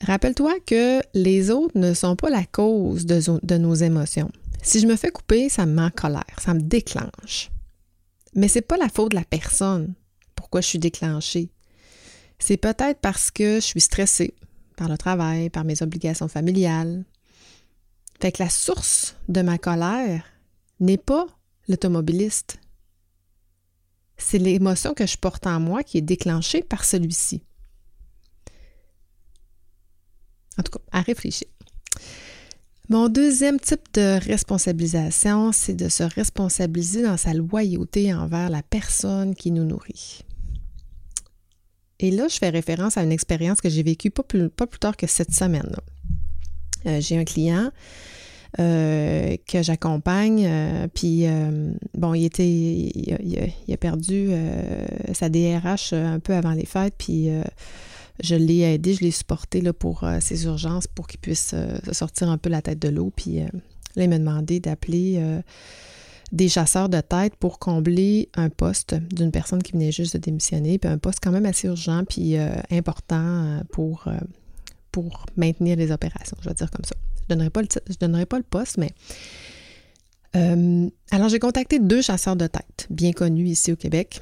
rappelle-toi 0.01 0.55
que 0.65 0.99
les 1.13 1.49
autres 1.51 1.77
ne 1.77 1.93
sont 1.93 2.17
pas 2.17 2.29
la 2.29 2.43
cause 2.43 3.05
de, 3.05 3.57
nos 3.57 3.75
émotions. 3.75 4.29
Si 4.61 4.81
je 4.81 4.87
me 4.87 4.97
fais 4.97 5.09
couper, 5.09 5.47
ça 5.47 5.65
me 5.65 5.75
met 5.75 5.83
en 5.83 5.89
colère, 5.89 6.35
ça 6.37 6.53
me 6.53 6.59
déclenche. 6.59 7.49
Mais 8.35 8.49
c'est 8.49 8.61
pas 8.61 8.75
la 8.75 8.89
faute 8.89 9.11
de 9.11 9.15
la 9.15 9.23
personne 9.23 9.93
pourquoi 10.35 10.59
je 10.59 10.67
suis 10.67 10.79
déclenchée. 10.79 11.49
C'est 12.39 12.57
peut-être 12.57 12.99
parce 12.99 13.31
que 13.31 13.55
je 13.55 13.65
suis 13.65 13.81
stressée 13.81 14.33
par 14.75 14.89
le 14.89 14.97
travail, 14.97 15.49
par 15.49 15.63
mes 15.63 15.81
obligations 15.81 16.27
familiales. 16.27 17.05
Fait 18.19 18.33
que 18.33 18.43
la 18.43 18.49
source 18.49 19.15
de 19.29 19.41
ma 19.41 19.57
colère 19.57 20.25
n'est 20.81 20.97
pas 20.97 21.25
l'automobiliste. 21.69 22.57
C'est 24.17 24.37
l'émotion 24.37 24.93
que 24.93 25.05
je 25.05 25.17
porte 25.17 25.47
en 25.47 25.59
moi 25.59 25.83
qui 25.83 25.97
est 25.97 26.01
déclenchée 26.01 26.61
par 26.61 26.85
celui-ci. 26.85 27.43
En 30.57 30.63
tout 30.63 30.71
cas, 30.71 30.83
à 30.91 31.01
réfléchir. 31.01 31.47
Mon 32.89 33.07
deuxième 33.07 33.59
type 33.59 33.93
de 33.93 34.19
responsabilisation, 34.27 35.51
c'est 35.51 35.73
de 35.73 35.89
se 35.89 36.03
responsabiliser 36.03 37.01
dans 37.01 37.17
sa 37.17 37.33
loyauté 37.33 38.13
envers 38.13 38.49
la 38.49 38.61
personne 38.61 39.35
qui 39.35 39.51
nous 39.51 39.63
nourrit. 39.63 40.21
Et 41.99 42.11
là, 42.11 42.27
je 42.27 42.35
fais 42.37 42.49
référence 42.49 42.97
à 42.97 43.03
une 43.03 43.13
expérience 43.13 43.61
que 43.61 43.69
j'ai 43.69 43.83
vécue 43.83 44.11
pas 44.11 44.23
plus, 44.23 44.49
tard 44.79 44.97
que 44.97 45.07
cette 45.07 45.31
semaine. 45.31 45.73
Euh, 46.85 46.99
j'ai 46.99 47.17
un 47.17 47.23
client 47.23 47.71
euh, 48.59 49.35
que 49.47 49.63
j'accompagne. 49.63 50.45
Euh, 50.45 50.87
puis, 50.93 51.25
bon, 51.97 52.13
il 52.13 52.25
était, 52.25 52.47
il, 52.47 53.53
a, 53.71 53.77
perdu 53.77 54.29
sa 55.13 55.29
DRH 55.29 55.93
un 55.93 56.19
peu 56.19 56.33
avant 56.33 56.51
les 56.51 56.65
fêtes, 56.65 56.93
puis 56.97 57.29
je 58.21 58.35
l'ai 58.35 58.59
aidé, 58.59 58.93
je 58.93 59.01
l'ai 59.01 59.11
supporté 59.11 59.61
là, 59.61 59.73
pour 59.73 60.05
ses 60.19 60.45
urgences 60.45 60.87
pour 60.87 61.07
qu'il 61.07 61.19
puisse 61.19 61.55
sortir 61.91 62.29
un 62.29 62.37
peu 62.37 62.49
la 62.49 62.61
tête 62.61 62.79
de 62.79 62.89
l'eau. 62.89 63.11
Puis 63.15 63.39
là, 63.95 64.03
il 64.03 64.09
m'a 64.09 64.19
demandé 64.19 64.59
d'appeler 64.59 65.19
des 66.31 66.49
chasseurs 66.49 66.89
de 66.89 67.01
tête 67.01 67.35
pour 67.35 67.57
combler 67.57 68.29
un 68.35 68.49
poste 68.49 68.93
d'une 68.93 69.31
personne 69.31 69.63
qui 69.63 69.71
venait 69.71 69.91
juste 69.91 70.13
de 70.13 70.19
démissionner, 70.19 70.77
puis 70.77 70.89
un 70.91 70.99
poste 70.99 71.19
quand 71.21 71.31
même 71.31 71.47
assez 71.47 71.67
urgent 71.67 72.03
puis 72.07 72.35
important 72.69 73.61
pour, 73.71 74.07
pour 74.91 75.25
maintenir 75.37 75.75
les 75.75 75.91
opérations, 75.91 76.37
je 76.41 76.49
vais 76.49 76.55
dire 76.55 76.69
comme 76.69 76.85
ça. 76.85 76.95
Je 77.23 77.33
ne 77.33 77.37
donnerai 77.37 77.49
pas 77.49 77.61
le, 77.61 77.67
je 77.89 77.95
donnerai 77.99 78.25
pas 78.25 78.37
le 78.37 78.43
poste, 78.43 78.77
mais. 78.77 78.91
Euh, 80.35 80.89
alors, 81.11 81.29
j'ai 81.29 81.39
contacté 81.39 81.79
deux 81.79 82.01
chasseurs 82.01 82.35
de 82.35 82.47
tête 82.47 82.87
bien 82.89 83.11
connus 83.11 83.47
ici 83.47 83.71
au 83.71 83.75
Québec. 83.75 84.21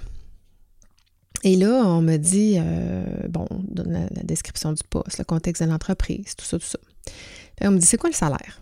Et 1.44 1.56
là, 1.56 1.84
on 1.86 2.02
me 2.02 2.18
dit, 2.18 2.58
euh, 2.58 3.04
bon, 3.30 3.48
donne 3.52 4.08
la, 4.12 4.24
description 4.24 4.74
du 4.74 4.84
poste, 4.84 5.18
le 5.18 5.24
contexte 5.24 5.64
de 5.64 5.68
l'entreprise, 5.70 6.36
tout 6.36 6.46
ça, 6.46 6.60
tout 6.60 6.66
ça. 6.66 6.78
Puis 7.56 7.68
on 7.68 7.72
me 7.72 7.80
dit, 7.80 7.86
c'est 7.86 7.98
quoi 7.98 8.10
le 8.10 8.16
salaire? 8.16 8.62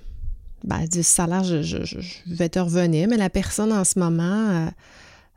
Ben, 0.64 0.86
dit, 0.86 0.98
le 0.98 1.04
salaire, 1.04 1.44
je, 1.44 2.00
vais 2.28 2.50
te 2.50 2.60
revenir, 2.60 3.08
mais 3.10 3.18
la 3.18 3.30
personne 3.30 3.74
en 3.74 3.84
ce 3.84 4.00
moment, 4.00 4.70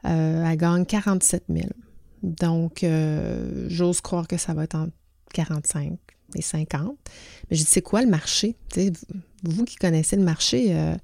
euh, 0.05 0.45
elle 0.45 0.57
gagne 0.57 0.85
47 0.85 1.45
000. 1.49 1.67
Donc, 2.23 2.87
j'ose 3.69 4.01
croire 4.01 4.29
que 4.29 4.37
ça 4.37 4.55
va 4.55 4.65
être 4.65 4.77
en 4.77 4.89
45 5.33 5.99
et 6.37 6.43
50. 6.43 6.97
Mais 7.51 7.57
je 7.57 7.63
dis, 7.63 7.69
c'est 7.69 7.83
quoi 7.83 8.03
le 8.03 8.09
marché? 8.09 8.57
vous 9.45 9.65
qui 9.65 9.77
connaissez 9.77 10.17
le 10.17 10.23
marché, 10.23 10.69
euh, 10.71 10.95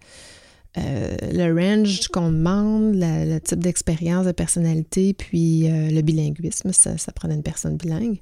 euh, 0.78 1.16
le 1.32 1.52
range 1.52 2.08
qu'on 2.08 2.30
demande, 2.30 2.94
le 2.94 3.38
type 3.40 3.58
d'expérience, 3.58 4.26
de 4.26 4.32
personnalité, 4.32 5.12
puis 5.12 5.68
euh, 5.68 5.90
le 5.90 6.02
bilinguisme, 6.02 6.72
ça, 6.72 6.96
ça 6.98 7.12
prenait 7.12 7.34
une 7.34 7.42
personne 7.42 7.76
bilingue. 7.76 8.20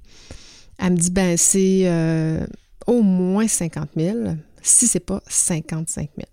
Elle 0.79 0.93
me 0.93 0.97
dit, 0.97 1.11
ben 1.11 1.37
c'est 1.37 1.91
au 2.87 3.03
moins 3.03 3.49
50 3.49 3.91
000, 3.97 4.19
si 4.63 4.87
c'est 4.87 5.01
pas 5.01 5.23
55 5.29 6.11
000. 6.17 6.29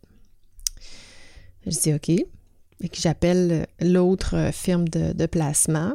Je 1.66 1.80
dis, 1.80 1.94
OK. 1.94 2.10
Et 2.10 2.90
que 2.90 2.98
j'appelle 2.98 3.68
l'autre 3.80 4.50
firme 4.52 4.88
de, 4.90 5.14
de 5.14 5.26
placement. 5.26 5.94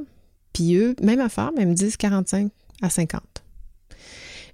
Puis 0.55 0.77
eux, 0.77 0.97
même 1.03 1.21
affaire, 1.21 1.53
mais 1.55 1.63
ils 1.63 1.69
me 1.69 1.75
disent 1.75 1.99
45 1.99 2.51
à 2.81 2.89
50 2.89 3.23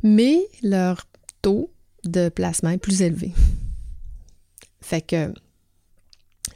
mais 0.04 0.46
leur 0.62 1.08
taux 1.42 1.72
de 2.04 2.28
placement 2.28 2.70
est 2.70 2.78
plus 2.78 3.02
élevé. 3.02 3.32
Fait 4.80 5.00
que 5.00 5.32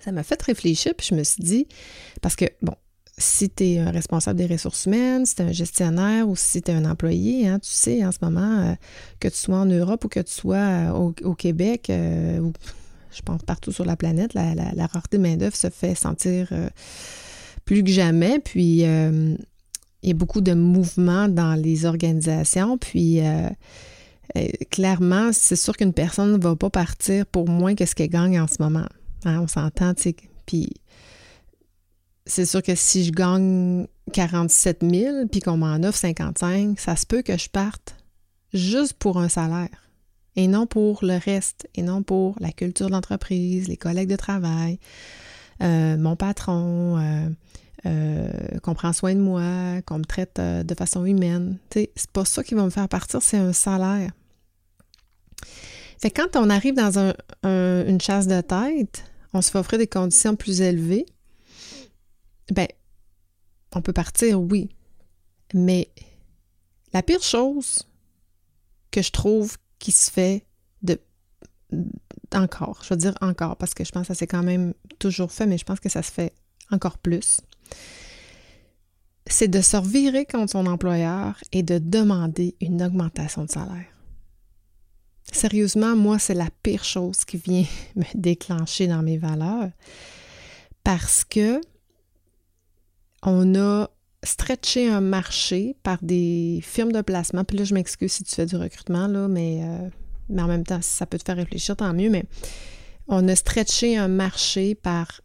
ça 0.01 0.13
m'a 0.13 0.23
fait 0.23 0.41
réfléchir, 0.41 0.93
puis 0.97 1.09
je 1.11 1.15
me 1.15 1.25
suis 1.25 1.43
dit, 1.43 1.67
parce 2.21 2.37
que, 2.37 2.45
bon, 2.63 2.75
si 3.17 3.51
tu 3.51 3.65
es 3.65 3.79
un 3.79 3.91
responsable 3.91 4.39
des 4.39 4.47
ressources 4.47 4.85
humaines, 4.85 5.27
si 5.27 5.35
tu 5.35 5.43
es 5.43 5.47
un 5.47 5.53
gestionnaire 5.53 6.29
ou 6.29 6.37
si 6.37 6.63
tu 6.63 6.71
es 6.71 6.75
un 6.75 6.85
employé, 6.85 7.49
hein, 7.49 7.59
tu 7.59 7.71
sais, 7.71 8.05
en 8.05 8.13
ce 8.13 8.19
moment, 8.23 8.61
euh, 8.61 8.75
que 9.19 9.29
tu 9.29 9.37
sois 9.37 9.57
en 9.57 9.67
Europe 9.67 10.05
ou 10.05 10.09
que 10.09 10.21
tu 10.21 10.33
sois 10.33 10.57
euh, 10.57 11.13
au, 11.25 11.35
Québec, 11.35 11.89
euh, 11.89 12.39
ou 12.39 12.53
je 13.11 13.23
pense 13.23 13.43
partout 13.43 13.73
sur 13.73 13.87
la 13.87 13.97
planète, 13.97 14.35
la, 14.35 14.87
rareté 14.87 15.17
de 15.17 15.23
main-d'œuvre 15.23 15.57
se 15.57 15.71
fait 15.71 15.95
sentir 15.95 16.53
plus 17.65 17.83
que 17.83 17.91
jamais. 17.91 18.39
Puis 18.39 18.85
il 20.03 20.09
y 20.09 20.13
a 20.13 20.15
beaucoup 20.15 20.41
de 20.41 20.55
mouvements 20.55 21.29
dans 21.29 21.55
les 21.55 21.85
organisations, 21.85 22.79
puis 22.79 23.21
euh, 23.21 23.49
euh, 24.37 24.49
clairement, 24.71 25.31
c'est 25.33 25.57
sûr 25.57 25.77
qu'une 25.77 25.93
personne 25.93 26.33
ne 26.33 26.39
va 26.39 26.55
pas 26.57 26.71
partir 26.71 27.27
pour 27.27 27.49
moins 27.49 27.75
que 27.75 27.87
ce 27.87 27.95
qu'elle 27.95 28.11
gagne 28.11 28.41
en 28.41 28.47
ce 28.47 28.63
moment. 28.63 28.87
Hein, 29.25 29.41
on 29.41 29.49
s'entend, 29.49 29.95
tu 29.95 30.03
sais. 30.03 30.17
Puis 30.47 30.71
c'est 32.27 32.47
sûr 32.47 32.63
que 32.63 32.75
si 32.75 33.05
je 33.05 33.13
gagne 33.13 33.87
47 34.13 34.85
000 34.89 35.27
puis 35.31 35.41
qu'on 35.41 35.57
m'en 35.57 35.77
offre 35.83 35.99
55, 35.99 36.79
ça 36.79 36.95
se 36.95 37.07
peut 37.07 37.23
que 37.23 37.37
je 37.37 37.49
parte 37.49 37.97
juste 38.53 38.95
pour 38.95 39.19
un 39.19 39.29
salaire 39.29 39.91
et 40.37 40.47
non 40.47 40.67
pour 40.67 41.01
le 41.03 41.19
reste, 41.19 41.69
et 41.75 41.83
non 41.83 42.03
pour 42.03 42.37
la 42.39 42.53
culture 42.53 42.87
de 42.87 42.93
l'entreprise, 42.93 43.67
les 43.67 43.77
collègues 43.77 44.09
de 44.09 44.17
travail, 44.17 44.79
euh, 45.63 45.97
mon 45.97 46.15
patron, 46.15 46.97
euh, 47.87 48.31
qu'on 48.63 48.75
prend 48.75 48.93
soin 48.93 49.15
de 49.15 49.21
moi, 49.21 49.81
qu'on 49.87 49.99
me 49.99 50.05
traite 50.05 50.39
euh, 50.39 50.63
de 50.63 50.75
façon 50.75 51.05
humaine. 51.05 51.59
C'est 51.73 51.93
pas 52.13 52.25
ça 52.25 52.43
qui 52.43 52.55
va 52.55 52.65
me 52.65 52.71
faire 52.71 52.89
partir, 52.89 53.23
c'est 53.23 53.37
un 53.37 53.53
salaire. 53.53 54.11
Fait 56.01 56.11
quand 56.11 56.37
on 56.37 56.51
arrive 56.51 56.75
dans 56.75 57.15
une 57.45 58.01
chasse 58.01 58.27
de 58.27 58.41
tête, 58.41 59.05
on 59.33 59.43
se 59.43 59.51
fait 59.51 59.59
offrir 59.59 59.79
des 59.79 59.87
conditions 59.87 60.37
plus 60.37 60.61
élevées, 60.61 61.07
ben, 62.51 62.67
on 63.75 63.83
peut 63.83 63.93
partir, 63.93 64.41
oui. 64.41 64.71
Mais 65.55 65.91
la 66.93 67.03
pire 67.03 67.23
chose 67.23 67.89
que 68.91 69.03
je 69.03 69.11
trouve 69.11 69.57
qui 69.79 69.93
se 69.93 70.11
fait 70.11 70.45
de 70.83 70.99
encore, 72.35 72.81
je 72.83 72.91
veux 72.91 72.99
dire 72.99 73.15
encore, 73.21 73.57
parce 73.57 73.75
que 73.75 73.85
je 73.85 73.93
pense 73.93 74.03
que 74.03 74.15
ça 74.15 74.19
s'est 74.19 74.27
quand 74.27 74.43
même 74.43 74.75
toujours 74.99 75.31
fait, 75.31 75.47
mais 75.47 75.59
je 75.59 75.65
pense 75.65 75.81
que 75.81 75.89
ça 75.89 76.03
se 76.03 76.11
fait 76.11 76.33
encore 76.71 76.99
plus 76.99 77.41
c'est 79.27 79.49
de 79.49 79.61
se 79.61 79.77
revirer 79.77 80.25
contre 80.25 80.53
son 80.53 80.67
employeur 80.67 81.37
et 81.53 81.63
de 81.63 81.79
demander 81.79 82.57
une 82.61 82.83
augmentation 82.83 83.45
de 83.45 83.51
salaire. 83.51 83.87
Sérieusement, 85.31 85.95
moi, 85.95 86.19
c'est 86.19 86.35
la 86.35 86.49
pire 86.63 86.85
chose 86.85 87.25
qui 87.25 87.37
vient 87.37 87.65
me 87.97 88.05
déclencher 88.15 88.87
dans 88.87 89.03
mes 89.03 89.19
valeurs 89.19 89.71
parce 90.85 91.25
que 91.25 91.61
on 93.23 93.55
a 93.57 93.91
stretché 94.25 94.89
un 94.89 95.01
marché 95.01 95.77
par 95.83 95.99
des 96.03 96.61
firmes 96.63 96.93
de 96.93 97.03
placement. 97.03 97.45
Puis 97.45 97.59
là, 97.59 97.65
je 97.65 97.75
m'excuse 97.75 98.13
si 98.13 98.25
tu 98.25 98.35
fais 98.35 98.47
du 98.47 98.57
recrutement, 98.57 99.07
là, 99.07 99.29
mais, 99.29 99.61
euh, 99.63 99.89
mais 100.29 100.43
en 100.43 100.47
même 100.47 100.65
temps, 100.65 100.81
si 100.81 100.93
ça 100.93 101.07
peut 101.07 101.19
te 101.19 101.25
faire 101.25 101.37
réfléchir, 101.37 101.77
tant 101.77 101.93
mieux. 101.93 102.11
Mais 102.11 102.25
on 103.09 103.27
a 103.29 103.35
stretché 103.35 103.97
un 103.97 104.09
marché 104.09 104.79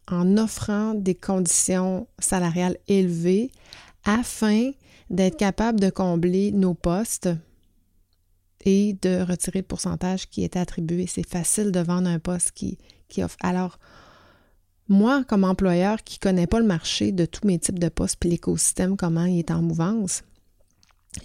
en 0.07 0.37
offrant 0.37 0.93
des 0.93 1.15
conditions 1.15 2.07
salariales 2.17 2.77
élevées 2.87 3.51
afin 4.05 4.71
d'être 5.09 5.37
capable 5.37 5.79
de 5.79 5.89
combler 5.89 6.51
nos 6.51 6.73
postes 6.73 7.29
et 8.65 8.97
de 9.01 9.21
retirer 9.21 9.59
le 9.59 9.65
pourcentage 9.65 10.29
qui 10.29 10.43
était 10.43 10.59
attribué. 10.59 11.07
C'est 11.07 11.27
facile 11.27 11.71
de 11.71 11.81
vendre 11.81 12.07
un 12.07 12.19
poste 12.19 12.51
qui, 12.51 12.77
qui 13.09 13.21
offre. 13.21 13.35
Alors, 13.41 13.77
moi, 14.87 15.25
comme 15.25 15.43
employeur 15.43 16.03
qui 16.03 16.17
ne 16.17 16.29
connais 16.29 16.47
pas 16.47 16.59
le 16.59 16.65
marché 16.65 17.11
de 17.11 17.25
tous 17.25 17.45
mes 17.45 17.59
types 17.59 17.79
de 17.79 17.89
postes 17.89 18.17
puis 18.19 18.29
l'écosystème, 18.29 18.95
comment 18.95 19.25
il 19.25 19.39
est 19.39 19.51
en 19.51 19.61
mouvance, 19.61 20.23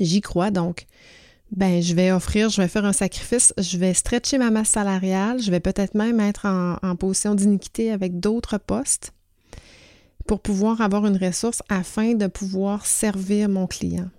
j'y 0.01 0.21
crois. 0.21 0.51
Donc, 0.51 0.87
ben, 1.51 1.83
je 1.83 1.95
vais 1.95 2.13
offrir, 2.13 2.51
je 2.51 2.61
vais 2.61 2.69
faire 2.69 2.85
un 2.85 2.93
sacrifice, 2.93 3.55
je 3.57 3.79
vais 3.79 3.95
stretcher 3.95 4.39
ma 4.39 4.51
masse 4.51 4.71
salariale, 4.71 5.41
je 5.41 5.51
vais 5.51 5.61
peut-être 5.61 5.95
même 5.95 6.21
être 6.21 6.47
en, 6.47 6.77
en 6.83 6.97
position 6.97 7.35
d'iniquité 7.35 7.91
avec 7.91 8.21
d'autres 8.21 8.59
postes 8.59 9.13
pour 10.27 10.41
pouvoir 10.41 10.83
avoir 10.83 11.07
une 11.07 11.17
ressource 11.17 11.63
afin 11.69 12.15
de 12.15 12.27
pouvoir 12.27 12.85
servir 12.85 13.49
mon 13.49 13.67
client. 13.67 14.11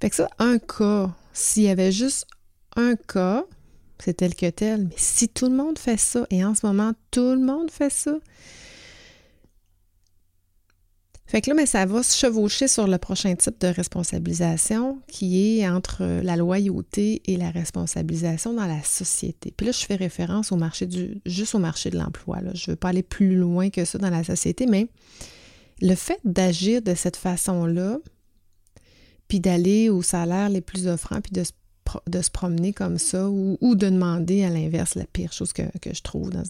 Fait 0.00 0.10
que 0.10 0.16
ça, 0.16 0.28
un 0.38 0.58
cas, 0.58 1.10
s'il 1.32 1.64
y 1.64 1.68
avait 1.68 1.90
juste 1.90 2.26
un 2.76 2.94
cas, 2.94 3.44
c'est 3.98 4.14
tel 4.14 4.34
que 4.34 4.48
tel, 4.50 4.84
mais 4.84 4.94
si 4.96 5.28
tout 5.28 5.48
le 5.48 5.56
monde 5.56 5.78
fait 5.78 5.96
ça, 5.96 6.26
et 6.30 6.44
en 6.44 6.54
ce 6.54 6.66
moment, 6.66 6.92
tout 7.10 7.32
le 7.32 7.40
monde 7.40 7.70
fait 7.70 7.90
ça, 7.90 8.14
fait 11.26 11.40
que 11.40 11.50
là, 11.50 11.56
mais 11.56 11.66
ça 11.66 11.84
va 11.86 12.04
se 12.04 12.16
chevaucher 12.16 12.68
sur 12.68 12.86
le 12.86 12.98
prochain 12.98 13.34
type 13.34 13.60
de 13.60 13.66
responsabilisation 13.66 15.00
qui 15.08 15.58
est 15.58 15.68
entre 15.68 16.04
la 16.22 16.36
loyauté 16.36 17.20
et 17.24 17.36
la 17.36 17.50
responsabilisation 17.50 18.52
dans 18.52 18.66
la 18.66 18.82
société. 18.84 19.52
Puis 19.56 19.66
là, 19.66 19.72
je 19.72 19.84
fais 19.84 19.96
référence 19.96 20.52
au 20.52 20.56
marché 20.56 20.86
du, 20.86 21.20
juste 21.26 21.56
au 21.56 21.58
marché 21.58 21.90
de 21.90 21.98
l'emploi. 21.98 22.38
Je 22.54 22.70
ne 22.70 22.72
veux 22.72 22.76
pas 22.76 22.90
aller 22.90 23.02
plus 23.02 23.34
loin 23.34 23.70
que 23.70 23.84
ça 23.84 23.98
dans 23.98 24.10
la 24.10 24.22
société, 24.22 24.66
mais 24.66 24.86
le 25.82 25.96
fait 25.96 26.20
d'agir 26.24 26.80
de 26.80 26.94
cette 26.94 27.16
façon-là, 27.16 27.98
puis 29.26 29.40
d'aller 29.40 29.88
aux 29.88 30.02
salaires 30.02 30.48
les 30.48 30.60
plus 30.60 30.86
offrants, 30.86 31.20
puis 31.20 31.32
de 31.32 31.42
se, 31.42 31.50
de 32.06 32.22
se 32.22 32.30
promener 32.30 32.72
comme 32.72 32.98
ça, 32.98 33.28
ou, 33.28 33.74
de 33.74 33.88
demander 33.88 34.44
à 34.44 34.50
l'inverse 34.50 34.94
la 34.94 35.06
pire 35.06 35.32
chose 35.32 35.52
que, 35.52 35.64
je 35.84 36.02
trouve 36.02 36.30
dans, 36.30 36.44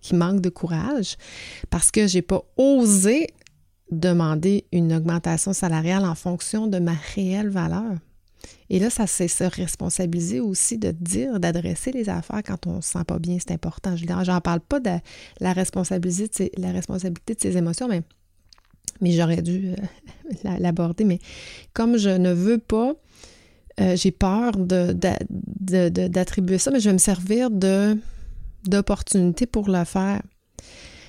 qui 0.00 0.14
manque 0.14 0.40
de 0.40 0.48
courage, 0.48 1.16
parce 1.68 1.90
que 1.90 2.06
j'ai 2.06 2.22
pas 2.22 2.42
osé 2.56 3.26
demander 3.90 4.64
une 4.72 4.92
augmentation 4.92 5.52
salariale 5.52 6.04
en 6.04 6.14
fonction 6.14 6.66
de 6.66 6.78
ma 6.78 6.94
réelle 7.14 7.48
valeur. 7.48 7.94
Et 8.70 8.78
là, 8.78 8.88
ça 8.88 9.06
c'est 9.06 9.28
se 9.28 9.44
responsabiliser 9.44 10.40
aussi 10.40 10.78
de 10.78 10.92
dire, 10.92 11.40
d'adresser 11.40 11.92
les 11.92 12.08
affaires 12.08 12.42
quand 12.44 12.66
on 12.66 12.76
ne 12.76 12.80
se 12.80 12.92
sent 12.92 13.04
pas 13.06 13.18
bien, 13.18 13.36
c'est 13.38 13.52
important. 13.52 13.96
Je 13.96 14.06
n'en 14.06 14.40
parle 14.40 14.60
pas 14.60 14.80
de 14.80 14.98
la 15.40 15.52
responsabilité, 15.52 16.52
de 16.56 17.34
ses 17.38 17.56
émotions, 17.56 17.88
mais, 17.88 18.02
mais 19.00 19.12
j'aurais 19.12 19.42
dû 19.42 19.72
euh, 19.72 19.76
l'aborder. 20.58 21.04
Mais 21.04 21.18
comme 21.74 21.96
je 21.96 22.10
ne 22.10 22.32
veux 22.32 22.58
pas, 22.58 22.94
euh, 23.80 23.96
j'ai 23.96 24.12
peur 24.12 24.52
d'attribuer 24.56 26.58
ça, 26.58 26.70
mais 26.70 26.80
je 26.80 26.88
vais 26.88 26.94
me 26.94 26.98
servir 26.98 27.50
d'opportunité 28.64 29.46
pour 29.46 29.68
le 29.68 29.84
faire. 29.84 30.22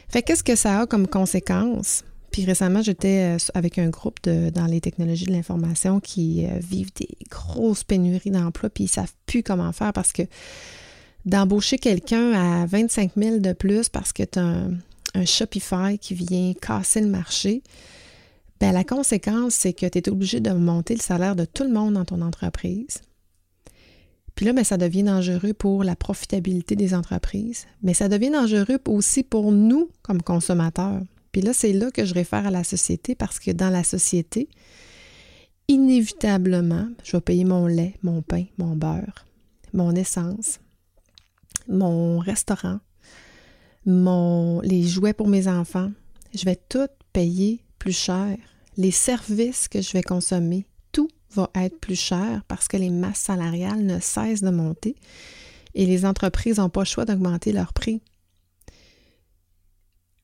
Fait 0.09 0.23
qu'est-ce 0.23 0.43
que 0.43 0.55
ça 0.55 0.81
a 0.81 0.87
comme 0.87 1.07
conséquence? 1.07 2.03
Puis 2.31 2.45
récemment, 2.45 2.81
j'étais 2.81 3.35
euh, 3.35 3.37
avec 3.53 3.77
un 3.77 3.89
groupe 3.89 4.19
dans 4.23 4.65
les 4.65 4.79
technologies 4.79 5.25
de 5.25 5.33
l'information 5.33 5.99
qui 5.99 6.45
euh, 6.45 6.59
vivent 6.59 6.93
des 6.95 7.09
grosses 7.29 7.83
pénuries 7.83 8.31
d'emplois, 8.31 8.69
puis 8.69 8.85
ils 8.85 8.87
ne 8.87 8.91
savent 8.91 9.13
plus 9.25 9.43
comment 9.43 9.71
faire 9.73 9.91
parce 9.91 10.13
que 10.13 10.23
d'embaucher 11.25 11.77
quelqu'un 11.77 12.31
à 12.31 12.65
25 12.65 13.11
000 13.17 13.39
de 13.39 13.53
plus 13.53 13.89
parce 13.89 14.13
que 14.13 14.23
tu 14.23 14.39
as 14.39 14.43
un, 14.43 15.25
Shopify 15.25 15.99
qui 15.99 16.13
vient 16.13 16.53
casser 16.53 17.01
le 17.01 17.07
marché, 17.07 17.63
bien, 18.61 18.71
la 18.71 18.85
conséquence, 18.85 19.55
c'est 19.55 19.73
que 19.73 19.85
tu 19.85 19.97
es 19.97 20.09
obligé 20.09 20.39
de 20.39 20.51
monter 20.51 20.95
le 20.95 21.01
salaire 21.01 21.35
de 21.35 21.43
tout 21.43 21.63
le 21.63 21.69
monde 21.69 21.95
dans 21.95 22.05
ton 22.05 22.21
entreprise. 22.21 23.01
Puis 24.35 24.45
là, 24.45 24.53
bien, 24.53 24.63
ça 24.63 24.77
devient 24.77 25.03
dangereux 25.03 25.53
pour 25.53 25.83
la 25.83 25.97
profitabilité 25.97 26.77
des 26.77 26.93
entreprises, 26.93 27.65
mais 27.83 27.93
ça 27.93 28.07
devient 28.07 28.29
dangereux 28.29 28.79
aussi 28.87 29.23
pour 29.23 29.51
nous 29.51 29.89
comme 30.01 30.21
consommateurs. 30.21 31.01
Puis 31.31 31.41
là, 31.41 31.53
c'est 31.53 31.73
là 31.73 31.91
que 31.91 32.05
je 32.05 32.13
réfère 32.13 32.45
à 32.45 32.51
la 32.51 32.63
société 32.63 33.15
parce 33.15 33.39
que 33.39 33.51
dans 33.51 33.69
la 33.69 33.83
société, 33.83 34.49
inévitablement, 35.67 36.89
je 37.03 37.13
vais 37.13 37.21
payer 37.21 37.45
mon 37.45 37.67
lait, 37.67 37.95
mon 38.03 38.21
pain, 38.21 38.45
mon 38.57 38.75
beurre, 38.75 39.25
mon 39.73 39.95
essence, 39.95 40.59
mon 41.67 42.19
restaurant, 42.19 42.79
mon, 43.85 44.59
les 44.61 44.83
jouets 44.83 45.13
pour 45.13 45.27
mes 45.27 45.47
enfants. 45.47 45.91
Je 46.33 46.45
vais 46.45 46.59
tout 46.69 46.87
payer 47.13 47.63
plus 47.79 47.97
cher. 47.97 48.37
Les 48.77 48.91
services 48.91 49.67
que 49.67 49.81
je 49.81 49.91
vais 49.91 50.03
consommer, 50.03 50.65
tout 50.91 51.09
va 51.33 51.49
être 51.55 51.79
plus 51.79 51.99
cher 51.99 52.43
parce 52.47 52.67
que 52.67 52.77
les 52.77 52.89
masses 52.89 53.19
salariales 53.19 53.85
ne 53.85 53.99
cessent 53.99 54.41
de 54.41 54.49
monter 54.49 54.95
et 55.75 55.85
les 55.85 56.05
entreprises 56.05 56.57
n'ont 56.57 56.69
pas 56.69 56.81
le 56.81 56.85
choix 56.85 57.05
d'augmenter 57.05 57.51
leurs 57.51 57.73
prix. 57.73 58.01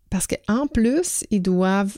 Parce 0.09 0.27
qu'en 0.27 0.67
plus, 0.67 1.23
ils 1.31 1.41
doivent 1.41 1.97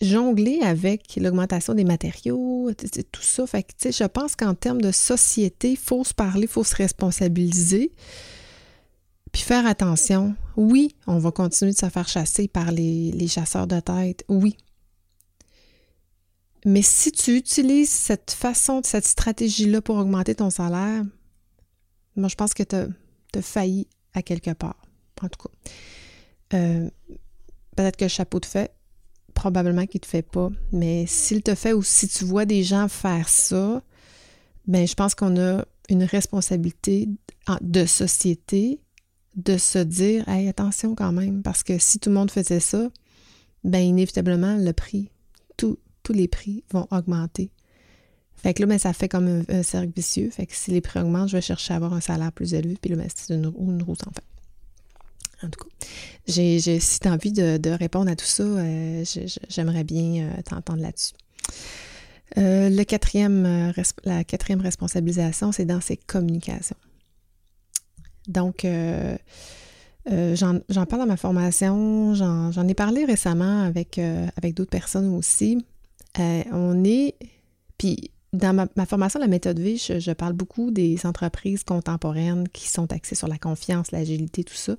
jongler 0.00 0.60
avec 0.62 1.16
l'augmentation 1.16 1.74
des 1.74 1.84
matériaux, 1.84 2.70
tout 3.12 3.22
ça. 3.22 3.46
Fait 3.46 3.62
que, 3.62 3.90
je 3.90 4.04
pense 4.04 4.34
qu'en 4.34 4.54
termes 4.54 4.80
de 4.80 4.92
société, 4.92 5.72
il 5.72 5.76
faut 5.76 6.04
se 6.04 6.14
parler, 6.14 6.42
il 6.42 6.48
faut 6.48 6.64
se 6.64 6.74
responsabiliser, 6.74 7.92
puis 9.32 9.42
faire 9.42 9.66
attention. 9.66 10.34
Oui, 10.56 10.94
on 11.06 11.18
va 11.18 11.30
continuer 11.30 11.72
de 11.72 11.78
se 11.78 11.88
faire 11.88 12.08
chasser 12.08 12.48
par 12.48 12.72
les, 12.72 13.12
les 13.12 13.28
chasseurs 13.28 13.66
de 13.66 13.80
tête, 13.80 14.24
oui. 14.28 14.56
Mais 16.66 16.82
si 16.82 17.10
tu 17.10 17.36
utilises 17.36 17.90
cette 17.90 18.32
façon, 18.32 18.82
cette 18.84 19.06
stratégie-là 19.06 19.80
pour 19.80 19.96
augmenter 19.96 20.34
ton 20.34 20.50
salaire, 20.50 21.04
moi, 22.16 22.28
je 22.28 22.34
pense 22.34 22.54
que 22.54 22.62
tu 22.62 22.76
as 22.76 23.42
failli 23.42 23.86
à 24.12 24.22
quelque 24.22 24.50
part, 24.50 24.82
en 25.22 25.28
tout 25.28 25.48
cas. 25.48 25.70
Euh, 26.54 26.88
peut-être 27.76 27.96
que 27.96 28.04
le 28.04 28.08
chapeau 28.08 28.40
te 28.40 28.46
fait, 28.46 28.72
probablement 29.34 29.86
qu'il 29.86 30.00
te 30.00 30.06
fait 30.06 30.22
pas, 30.22 30.50
mais 30.72 31.06
s'il 31.06 31.42
te 31.42 31.54
fait 31.54 31.72
ou 31.72 31.82
si 31.82 32.08
tu 32.08 32.24
vois 32.24 32.44
des 32.44 32.62
gens 32.62 32.88
faire 32.88 33.28
ça, 33.28 33.82
ben 34.66 34.86
je 34.86 34.94
pense 34.94 35.14
qu'on 35.14 35.36
a 35.40 35.64
une 35.88 36.04
responsabilité 36.04 37.08
de 37.60 37.86
société 37.86 38.80
de 39.36 39.56
se 39.56 39.78
dire 39.78 40.28
hey, 40.28 40.48
attention 40.48 40.94
quand 40.94 41.12
même, 41.12 41.42
parce 41.42 41.62
que 41.62 41.78
si 41.78 41.98
tout 41.98 42.10
le 42.10 42.16
monde 42.16 42.30
faisait 42.30 42.60
ça, 42.60 42.90
ben 43.64 43.80
inévitablement, 43.80 44.56
le 44.56 44.72
prix, 44.72 45.10
tous 45.56 45.78
les 46.12 46.28
prix 46.28 46.64
vont 46.72 46.88
augmenter. 46.90 47.52
Fait 48.34 48.54
que 48.54 48.62
là, 48.62 48.66
ben, 48.66 48.78
ça 48.78 48.92
fait 48.92 49.08
comme 49.08 49.44
un, 49.48 49.62
cercle 49.62 49.92
vicieux. 49.94 50.30
Fait 50.30 50.46
que 50.46 50.54
si 50.54 50.70
les 50.70 50.80
prix 50.80 50.98
augmentent, 50.98 51.28
je 51.28 51.36
vais 51.36 51.42
chercher 51.42 51.74
à 51.74 51.76
avoir 51.76 51.92
un 51.92 52.00
salaire 52.00 52.32
plus 52.32 52.54
élevé, 52.54 52.76
puis 52.80 52.90
là, 52.90 52.96
ben, 52.96 53.08
c'est 53.14 53.34
une, 53.34 53.52
une 53.58 53.82
roue 53.82 53.94
sans 53.94 54.10
fin. 54.10 54.22
En 55.42 55.48
tout 55.48 55.64
cas, 55.64 55.70
si 56.26 57.00
tu 57.00 57.08
as 57.08 57.12
envie 57.12 57.32
de, 57.32 57.70
répondre 57.70 58.10
à 58.10 58.16
tout 58.16 58.24
ça, 58.26 58.42
euh, 58.42 59.04
j'aimerais 59.48 59.84
bien 59.84 60.24
euh, 60.24 60.42
t'entendre 60.42 60.82
là-dessus. 60.82 61.14
Euh, 62.38 62.68
la 62.68 62.84
quatrième 62.84 64.60
responsabilisation, 64.60 65.52
c'est 65.52 65.64
dans 65.64 65.80
ses 65.80 65.96
communications. 65.96 66.76
Donc, 68.28 68.66
j'en, 70.06 70.60
parle 70.86 71.00
dans 71.00 71.06
ma 71.06 71.16
formation, 71.16 72.14
j'en, 72.14 72.68
ai 72.68 72.74
parlé 72.74 73.04
récemment 73.04 73.62
avec, 73.62 73.98
avec 74.36 74.54
d'autres 74.54 74.70
personnes 74.70 75.14
aussi. 75.14 75.64
on 76.18 76.84
est, 76.84 77.16
puis 77.78 78.10
dans 78.32 78.68
ma, 78.76 78.86
formation, 78.86 79.18
la 79.18 79.26
méthode 79.26 79.58
V, 79.58 79.76
je, 79.76 79.98
je, 79.98 80.12
parle 80.12 80.34
beaucoup 80.34 80.70
des 80.70 81.04
entreprises 81.04 81.64
contemporaines 81.64 82.48
qui 82.48 82.68
sont 82.68 82.92
axées 82.92 83.16
sur 83.16 83.28
la 83.28 83.38
confiance, 83.38 83.90
l'agilité, 83.90 84.44
tout 84.44 84.54
ça. 84.54 84.76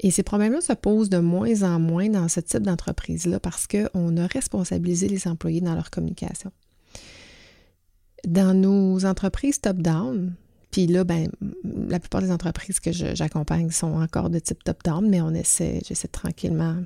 Et 0.00 0.10
ces 0.10 0.22
problèmes-là 0.22 0.60
se 0.60 0.74
posent 0.74 1.08
de 1.08 1.18
moins 1.18 1.62
en 1.62 1.80
moins 1.80 2.08
dans 2.08 2.28
ce 2.28 2.40
type 2.40 2.62
d'entreprise-là 2.62 3.40
parce 3.40 3.66
qu'on 3.66 4.16
a 4.18 4.26
responsabilisé 4.26 5.08
les 5.08 5.26
employés 5.26 5.62
dans 5.62 5.74
leur 5.74 5.90
communication. 5.90 6.52
Dans 8.26 8.54
nos 8.54 9.06
entreprises 9.06 9.60
top-down, 9.60 10.34
puis 10.70 10.86
là, 10.86 11.04
ben, 11.04 11.30
la 11.88 11.98
plupart 11.98 12.20
des 12.20 12.30
entreprises 12.30 12.80
que 12.80 12.92
j'accompagne 12.92 13.70
sont 13.70 13.94
encore 13.94 14.28
de 14.28 14.38
type 14.38 14.62
top-down, 14.62 15.08
mais 15.08 15.22
on 15.22 15.32
essaie, 15.32 15.80
j'essaie 15.86 16.08
tranquillement 16.08 16.76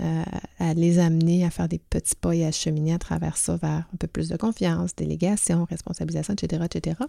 euh, 0.00 0.22
à 0.58 0.74
les 0.74 0.98
amener 0.98 1.44
à 1.44 1.50
faire 1.50 1.68
des 1.68 1.78
petits 1.78 2.14
pas 2.14 2.34
et 2.34 2.44
à 2.44 2.52
cheminer 2.52 2.94
à 2.94 2.98
travers 2.98 3.36
ça 3.36 3.56
vers 3.56 3.84
un 3.92 3.96
peu 3.98 4.06
plus 4.06 4.28
de 4.28 4.36
confiance, 4.36 4.94
délégation, 4.94 5.64
responsabilisation, 5.64 6.34
etc., 6.34 6.64
etc. 6.64 7.00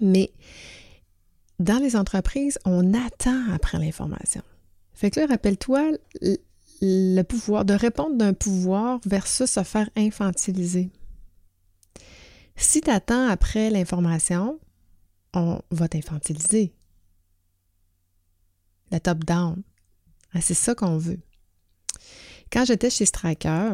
Mais 0.00 0.30
dans 1.58 1.78
les 1.78 1.96
entreprises, 1.96 2.58
on 2.64 2.94
attend 2.94 3.50
après 3.52 3.78
l'information. 3.78 4.42
Fait 4.92 5.10
que 5.10 5.20
là, 5.20 5.26
rappelle-toi 5.26 5.92
le 6.80 7.22
pouvoir, 7.22 7.64
de 7.64 7.74
répondre 7.74 8.16
d'un 8.16 8.34
pouvoir 8.34 9.00
versus 9.04 9.50
se 9.50 9.62
faire 9.64 9.90
infantiliser. 9.96 10.90
Si 12.56 12.80
tu 12.80 12.90
attends 12.90 13.28
après 13.28 13.70
l'information, 13.70 14.58
on 15.34 15.60
va 15.70 15.88
t'infantiliser. 15.88 16.72
La 18.90 19.00
top-down. 19.00 19.62
Ah, 20.34 20.40
c'est 20.40 20.54
ça 20.54 20.74
qu'on 20.74 20.98
veut. 20.98 21.20
Quand 22.52 22.64
j'étais 22.64 22.90
chez 22.90 23.04
Striker, 23.04 23.72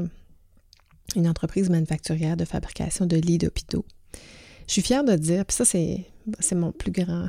une 1.16 1.28
entreprise 1.28 1.70
manufacturière 1.70 2.37
de 2.37 2.44
fabrication 2.44 3.06
de 3.06 3.16
lits 3.16 3.38
d'hôpitaux, 3.38 3.84
je 4.66 4.72
suis 4.72 4.82
fière 4.82 5.04
de 5.04 5.14
dire, 5.14 5.44
puis 5.44 5.56
ça, 5.56 5.64
c'est, 5.64 6.06
mon 6.54 6.72
plus 6.72 6.90
grand, 6.90 7.28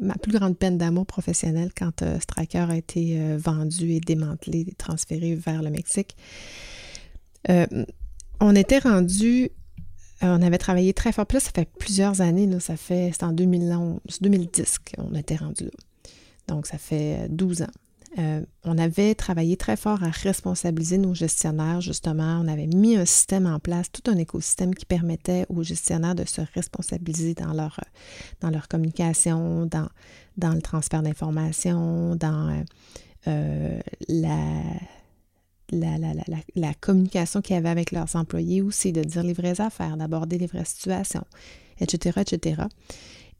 ma 0.00 0.14
plus 0.14 0.32
grande 0.32 0.58
peine 0.58 0.76
d'amour 0.76 1.06
professionnel 1.06 1.70
quand 1.76 2.02
euh, 2.02 2.18
Striker 2.20 2.66
a 2.70 2.76
été 2.76 3.20
euh, 3.20 3.38
vendu 3.38 3.92
et 3.92 4.00
démantelé, 4.00 4.66
et 4.68 4.74
transféré 4.74 5.34
vers 5.34 5.62
le 5.62 5.70
Mexique. 5.70 6.16
Euh, 7.48 7.66
on 8.40 8.54
était 8.56 8.80
rendu, 8.80 9.50
on 10.20 10.42
avait 10.42 10.58
travaillé 10.58 10.92
très 10.92 11.12
fort. 11.12 11.26
Puis 11.26 11.36
là, 11.36 11.40
ça 11.40 11.50
fait 11.54 11.68
plusieurs 11.78 12.20
années, 12.20 12.48
ça 12.60 12.76
fait, 12.76 13.10
c'est 13.12 13.24
en 13.24 13.32
2011, 13.32 14.00
2010 14.20 14.78
qu'on 14.78 15.14
était 15.14 15.36
rendu 15.36 15.64
là. 15.64 15.70
Donc, 16.48 16.66
ça 16.66 16.78
fait 16.78 17.28
12 17.28 17.62
ans. 17.62 17.66
Euh, 18.18 18.40
on 18.64 18.78
avait 18.78 19.14
travaillé 19.14 19.56
très 19.56 19.76
fort 19.76 20.02
à 20.02 20.08
responsabiliser 20.08 20.98
nos 20.98 21.14
gestionnaires, 21.14 21.80
justement. 21.80 22.40
On 22.42 22.48
avait 22.48 22.66
mis 22.66 22.96
un 22.96 23.04
système 23.04 23.46
en 23.46 23.58
place, 23.58 23.92
tout 23.92 24.10
un 24.10 24.16
écosystème 24.16 24.74
qui 24.74 24.86
permettait 24.86 25.44
aux 25.50 25.62
gestionnaires 25.62 26.14
de 26.14 26.24
se 26.24 26.40
responsabiliser 26.54 27.34
dans 27.34 27.52
leur, 27.52 27.80
dans 28.40 28.50
leur 28.50 28.66
communication, 28.68 29.66
dans, 29.66 29.88
dans 30.36 30.54
le 30.54 30.62
transfert 30.62 31.02
d'informations, 31.02 32.16
dans 32.16 32.64
euh, 33.26 33.80
la, 34.08 34.62
la, 35.70 35.98
la, 35.98 36.12
la, 36.56 36.74
communication 36.74 37.42
qu'ils 37.42 37.56
avaient 37.56 37.68
avec 37.68 37.92
leurs 37.92 38.16
employés 38.16 38.62
aussi, 38.62 38.92
de 38.92 39.02
dire 39.02 39.22
les 39.22 39.34
vraies 39.34 39.60
affaires, 39.60 39.98
d'aborder 39.98 40.38
les 40.38 40.46
vraies 40.46 40.64
situations, 40.64 41.24
etc., 41.78 42.22
etc. 42.22 42.62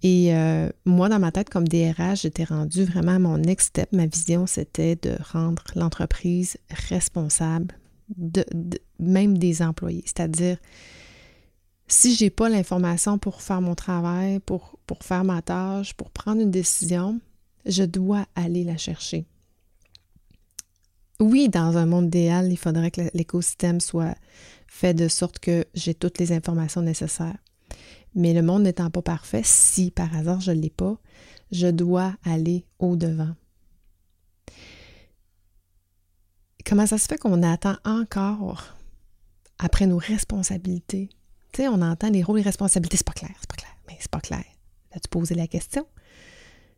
Et 0.02 0.34
euh, 0.34 0.70
moi, 0.84 1.08
dans 1.08 1.18
ma 1.18 1.32
tête, 1.32 1.50
comme 1.50 1.66
DRH, 1.66 2.22
j'étais 2.22 2.44
rendue 2.44 2.84
vraiment 2.84 3.18
mon 3.18 3.38
next 3.38 3.68
step. 3.68 3.92
Ma 3.92 4.06
vision, 4.06 4.46
c'était 4.46 4.96
de 4.96 5.16
rendre 5.32 5.64
l'entreprise 5.74 6.56
responsable, 6.70 7.74
même 9.00 9.38
des 9.38 9.60
employés. 9.62 10.04
C'est-à-dire, 10.06 10.58
si 11.88 12.14
je 12.14 12.24
n'ai 12.24 12.30
pas 12.30 12.48
l'information 12.48 13.18
pour 13.18 13.42
faire 13.42 13.60
mon 13.60 13.74
travail, 13.74 14.38
pour 14.40 14.78
faire 15.02 15.24
ma 15.24 15.42
tâche, 15.42 15.94
pour 15.94 16.10
prendre 16.10 16.40
une 16.42 16.50
décision, 16.50 17.20
je 17.66 17.82
dois 17.82 18.26
aller 18.36 18.62
la 18.62 18.76
chercher. 18.76 19.26
Oui, 21.20 21.48
dans 21.48 21.76
un 21.76 21.86
monde 21.86 22.06
idéal, 22.06 22.52
il 22.52 22.56
faudrait 22.56 22.92
que 22.92 23.00
l'écosystème 23.12 23.80
soit 23.80 24.14
fait 24.68 24.94
de 24.94 25.08
sorte 25.08 25.40
que 25.40 25.64
j'ai 25.74 25.94
toutes 25.94 26.18
les 26.18 26.30
informations 26.30 26.82
nécessaires. 26.82 27.36
Mais 28.14 28.34
le 28.34 28.42
monde 28.42 28.62
n'étant 28.62 28.90
pas 28.90 29.02
parfait, 29.02 29.42
si 29.44 29.90
par 29.90 30.14
hasard 30.16 30.40
je 30.40 30.50
ne 30.50 30.60
l'ai 30.60 30.70
pas, 30.70 30.98
je 31.52 31.68
dois 31.68 32.14
aller 32.24 32.66
au-devant. 32.78 33.34
Comment 36.64 36.86
ça 36.86 36.98
se 36.98 37.06
fait 37.06 37.18
qu'on 37.18 37.42
attend 37.42 37.76
encore 37.84 38.74
après 39.58 39.86
nos 39.86 39.98
responsabilités? 39.98 41.08
Tu 41.52 41.62
sais, 41.62 41.68
on 41.68 41.80
entend 41.80 42.10
les 42.10 42.22
rôles 42.22 42.40
et 42.40 42.42
responsabilités, 42.42 42.98
c'est 42.98 43.06
pas 43.06 43.12
clair, 43.12 43.34
c'est 43.40 43.48
pas 43.48 43.56
clair, 43.56 43.76
mais 43.86 43.96
c'est 44.00 44.10
pas 44.10 44.20
clair. 44.20 44.44
As-tu 44.92 45.08
posé 45.08 45.34
la 45.34 45.46
question? 45.46 45.86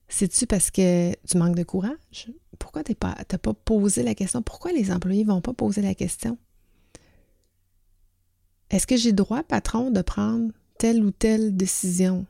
C'est-tu 0.09 0.47
parce 0.47 0.71
que 0.71 1.13
tu 1.27 1.39
manques 1.39 1.57
de 1.57 1.63
courage? 1.63 2.31
Pourquoi 2.59 2.83
tu 2.85 2.95
pas, 2.95 3.15
pas 3.15 3.55
posé 3.55 4.03
la 4.03 4.15
question? 4.15 4.43
Pourquoi 4.43 4.73
les 4.73 4.91
employés 4.93 5.25
vont 5.25 5.41
pas 5.41 5.55
poser 5.55 5.83
la 5.83 5.95
question? 5.95 6.37
Est-ce 8.71 8.87
que 8.87 8.97
j'ai 8.97 9.13
droit, 9.13 9.43
patron, 9.43 9.91
de 9.91 10.03
prendre 10.03 10.53
telle 10.81 11.05
ou 11.05 11.11
telle 11.11 11.55
décision? 11.55 12.25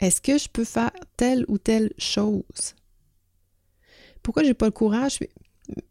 Est-ce 0.00 0.20
que 0.20 0.36
je 0.36 0.48
peux 0.48 0.64
faire 0.64 0.90
telle 1.16 1.44
ou 1.46 1.58
telle 1.58 1.92
chose? 1.96 2.74
Pourquoi 4.20 4.42
j'ai 4.42 4.52
pas 4.52 4.66
le 4.66 4.72
courage? 4.72 5.20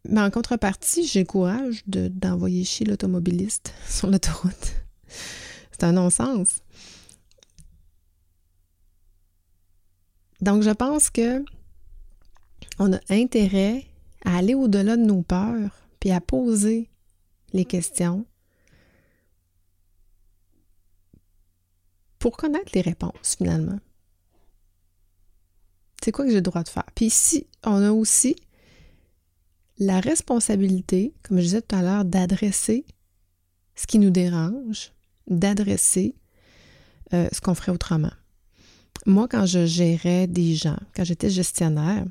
Mais 0.03 0.19
en 0.19 0.29
contrepartie, 0.29 1.07
j'ai 1.07 1.21
le 1.21 1.25
courage 1.25 1.83
d'envoyer 1.87 2.65
chez 2.65 2.83
l'automobiliste 2.83 3.73
sur 3.87 4.09
l'autoroute. 4.09 4.73
C'est 5.71 5.85
un 5.85 5.93
non-sens. 5.93 6.59
Donc, 10.41 10.61
je 10.61 10.71
pense 10.71 11.09
que 11.09 11.45
on 12.79 12.91
a 12.91 12.99
intérêt 13.09 13.85
à 14.25 14.35
aller 14.35 14.55
au-delà 14.55 14.97
de 14.97 15.05
nos 15.05 15.21
peurs, 15.21 15.71
puis 16.01 16.11
à 16.11 16.19
poser 16.19 16.89
les 17.53 17.63
questions 17.63 18.25
pour 22.23 22.37
connaître 22.37 22.71
les 22.73 22.79
réponses 22.79 23.35
finalement. 23.37 23.79
C'est 26.01 26.13
quoi 26.13 26.23
que 26.23 26.31
j'ai 26.31 26.37
le 26.37 26.41
droit 26.41 26.63
de 26.63 26.69
faire? 26.69 26.85
Puis 26.95 27.07
ici, 27.07 27.47
on 27.65 27.83
a 27.83 27.91
aussi 27.91 28.37
la 29.77 29.99
responsabilité, 29.99 31.13
comme 31.21 31.39
je 31.39 31.43
disais 31.43 31.61
tout 31.61 31.75
à 31.75 31.81
l'heure, 31.81 32.05
d'adresser 32.05 32.85
ce 33.75 33.85
qui 33.87 33.99
nous 33.99 34.09
dérange, 34.09 34.93
d'adresser 35.27 36.15
euh, 37.11 37.27
ce 37.33 37.41
qu'on 37.41 37.55
ferait 37.55 37.73
autrement. 37.73 38.13
Moi, 39.05 39.27
quand 39.27 39.45
je 39.45 39.65
gérais 39.65 40.27
des 40.27 40.55
gens, 40.55 40.79
quand 40.95 41.03
j'étais 41.03 41.29
gestionnaire, 41.29 42.05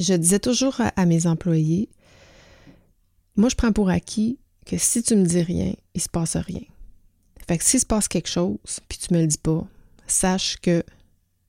je 0.00 0.14
disais 0.14 0.40
toujours 0.40 0.80
à, 0.80 1.06
mes 1.06 1.28
employés, 1.28 1.90
moi, 3.36 3.50
je 3.50 3.54
prends 3.54 3.72
pour 3.72 3.88
acquis 3.88 4.40
que 4.66 4.78
si 4.78 5.04
tu 5.04 5.14
me 5.14 5.24
dis 5.24 5.42
rien, 5.42 5.74
il 5.94 6.00
se 6.00 6.08
passe 6.08 6.36
rien. 6.36 6.62
Fait 7.48 7.56
que 7.56 7.64
s'il 7.64 7.80
se 7.80 7.86
passe 7.86 8.08
quelque 8.08 8.28
chose, 8.28 8.58
puis 8.88 8.98
tu 8.98 9.14
me 9.14 9.20
le 9.20 9.26
dis 9.26 9.38
pas, 9.38 9.66
sache 10.06 10.58
que 10.58 10.84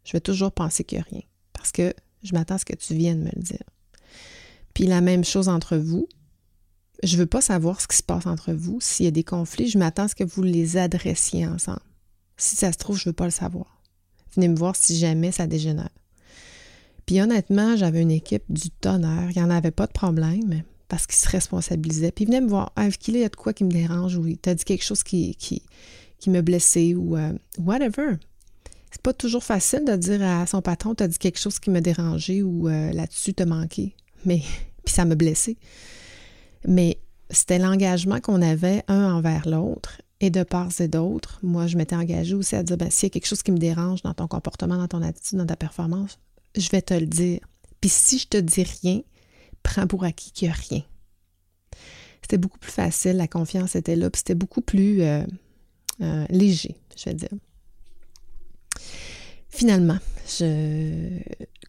je 0.05 0.13
vais 0.13 0.21
toujours 0.21 0.53
penser 0.53 0.85
qu'il 0.85 0.97
n'y 0.97 1.03
a 1.03 1.07
rien. 1.12 1.21
Parce 1.51 1.73
que 1.73 1.93
je 2.23 2.33
m'attends 2.33 2.55
à 2.55 2.57
ce 2.57 2.65
que 2.65 2.75
tu 2.75 2.95
viennes 2.95 3.21
me 3.21 3.31
le 3.35 3.41
dire. 3.41 3.63
Puis 4.73 4.85
la 4.85 5.01
même 5.01 5.25
chose 5.25 5.49
entre 5.49 5.75
vous. 5.75 6.07
Je 7.03 7.15
ne 7.15 7.21
veux 7.21 7.25
pas 7.25 7.41
savoir 7.41 7.79
ce 7.79 7.88
qui 7.88 7.97
se 7.97 8.03
passe 8.03 8.25
entre 8.25 8.53
vous. 8.53 8.79
S'il 8.81 9.05
y 9.05 9.07
a 9.07 9.12
des 9.12 9.23
conflits, 9.23 9.69
je 9.69 9.77
m'attends 9.77 10.03
à 10.03 10.07
ce 10.07 10.15
que 10.15 10.23
vous 10.23 10.43
les 10.43 10.77
adressiez 10.77 11.45
ensemble. 11.45 11.79
Si 12.38 12.55
ça 12.55 12.71
se 12.71 12.77
trouve, 12.77 12.97
je 12.97 13.03
ne 13.03 13.09
veux 13.09 13.15
pas 13.15 13.25
le 13.25 13.31
savoir. 13.31 13.81
Venez 14.35 14.47
me 14.47 14.57
voir 14.57 14.75
si 14.75 14.97
jamais 14.97 15.31
ça 15.31 15.47
dégénère. 15.47 15.89
Puis 17.05 17.21
honnêtement, 17.21 17.75
j'avais 17.75 18.01
une 18.01 18.12
équipe 18.12 18.43
du 18.49 18.69
tonnerre. 18.69 19.31
Il 19.31 19.38
n'y 19.38 19.43
en 19.43 19.49
avait 19.49 19.71
pas 19.71 19.88
de 19.88 19.91
problème 19.91 20.63
parce 20.89 21.06
qu'il 21.06 21.15
se 21.15 21.30
responsabilisait. 21.30 22.12
Puis 22.12 22.25
il 22.25 22.28
venait 22.28 22.41
me 22.41 22.49
voir, 22.49 22.73
ah, 22.75 22.88
il 23.08 23.17
y 23.17 23.23
a 23.23 23.30
de 23.30 23.36
quoi 23.36 23.54
qui 23.54 23.63
me 23.63 23.71
dérange? 23.71 24.17
Ou 24.17 24.28
il 24.28 24.38
t'a 24.38 24.54
dit 24.56 24.65
quelque 24.65 24.84
chose 24.84 25.04
qui, 25.04 25.36
qui, 25.36 25.62
qui 26.19 26.30
me 26.30 26.41
blessait 26.41 26.95
ou 26.95 27.15
euh, 27.15 27.32
whatever. 27.60 28.15
C'est 28.91 29.02
pas 29.02 29.13
toujours 29.13 29.43
facile 29.43 29.86
de 29.86 29.95
dire 29.95 30.21
à 30.23 30.45
son 30.47 30.62
patron, 30.62 30.95
t'as 30.95 31.08
dit 31.08 31.19
quelque 31.19 31.39
chose 31.39 31.60
qui 31.60 31.69
me 31.69 31.80
dérangeait 31.80 32.41
ou 32.41 32.67
euh, 32.67 32.91
là-dessus 32.91 33.36
t'as 33.36 33.45
manqué. 33.45 33.95
Mais, 34.25 34.41
puis 34.84 34.93
ça 34.93 35.06
me 35.06 35.15
blessait. 35.15 35.58
Mais 36.67 36.99
c'était 37.30 37.60
l'engagement 37.60 38.19
qu'on 38.19 38.41
avait 38.41 38.84
un 38.88 39.13
envers 39.13 39.47
l'autre. 39.47 40.02
Et 40.21 40.32
de 40.32 40.43
part 40.43 40.69
et 40.82 40.89
d'autre, 40.89 41.39
moi, 41.43 41.67
je 41.67 41.78
m'étais 41.78 41.95
engagée 41.95 42.36
aussi 42.36 42.54
à 42.56 42.63
dire, 42.63 42.75
ben, 42.75 42.91
s'il 42.91 43.08
y 43.08 43.08
a 43.08 43.10
quelque 43.12 43.28
chose 43.28 43.41
qui 43.41 43.54
me 43.54 43.58
dérange 43.58 44.02
dans 44.02 44.13
ton 44.13 44.28
comportement, 44.28 44.75
dans 44.75 44.89
ton 44.89 45.02
attitude, 45.02 45.38
dans 45.38 45.45
ta 45.45 45.56
performance, 45.56 46.19
je 46.58 46.67
vais 46.71 46.82
te 46.82 46.93
le 46.93 47.06
dire. 47.06 47.39
Puis 47.80 47.89
si 47.89 48.17
je 48.17 48.28
te 48.28 48.36
dis 48.36 48.63
rien, 48.82 49.02
prends 49.69 49.88
pour 49.88 50.03
acquis 50.03 50.32
qu'il 50.32 50.47
n'y 50.47 50.53
rien. 50.53 50.84
C'était 52.21 52.38
beaucoup 52.38 52.58
plus 52.60 52.71
facile, 52.71 53.17
la 53.17 53.27
confiance 53.27 53.75
était 53.75 53.95
là, 53.95 54.10
puis 54.10 54.19
c'était 54.19 54.36
beaucoup 54.36 54.62
plus 54.62 55.01
euh, 55.01 55.23
euh, 56.01 56.25
léger, 56.29 56.75
je 56.97 57.05
vais 57.05 57.13
dire. 57.13 57.29
Finalement, 59.49 59.97
je 60.27 61.19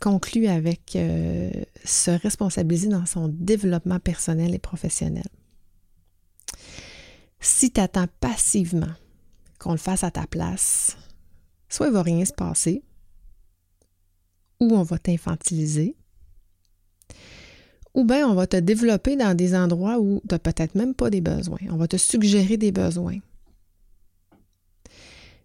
conclus 0.00 0.46
avec 0.46 0.96
euh, 0.96 1.50
se 1.84 2.10
responsabiliser 2.10 2.88
dans 2.88 3.06
son 3.06 3.28
développement 3.28 4.00
personnel 4.00 4.54
et 4.54 4.58
professionnel. 4.58 5.28
Si 7.40 7.70
tu 7.70 7.80
attends 7.80 8.08
passivement 8.20 8.94
qu'on 9.58 9.72
le 9.72 9.78
fasse 9.78 10.04
à 10.04 10.10
ta 10.10 10.26
place, 10.26 10.96
soit 11.68 11.86
il 11.86 11.90
ne 11.90 11.94
va 11.94 12.02
rien 12.02 12.24
se 12.24 12.32
passer, 12.32 12.82
ou 14.58 14.74
on 14.74 14.82
va 14.82 14.98
t'infantiliser, 14.98 15.96
ou 17.94 18.04
bien 18.04 18.28
on 18.28 18.34
va 18.34 18.46
te 18.46 18.56
développer 18.56 19.16
dans 19.16 19.36
des 19.36 19.54
endroits 19.54 19.98
où 19.98 20.20
tu 20.28 20.34
n'as 20.34 20.38
peut-être 20.38 20.74
même 20.74 20.94
pas 20.94 21.10
des 21.10 21.20
besoins. 21.20 21.58
On 21.70 21.76
va 21.76 21.88
te 21.88 21.96
suggérer 21.96 22.56
des 22.56 22.72
besoins. 22.72 23.18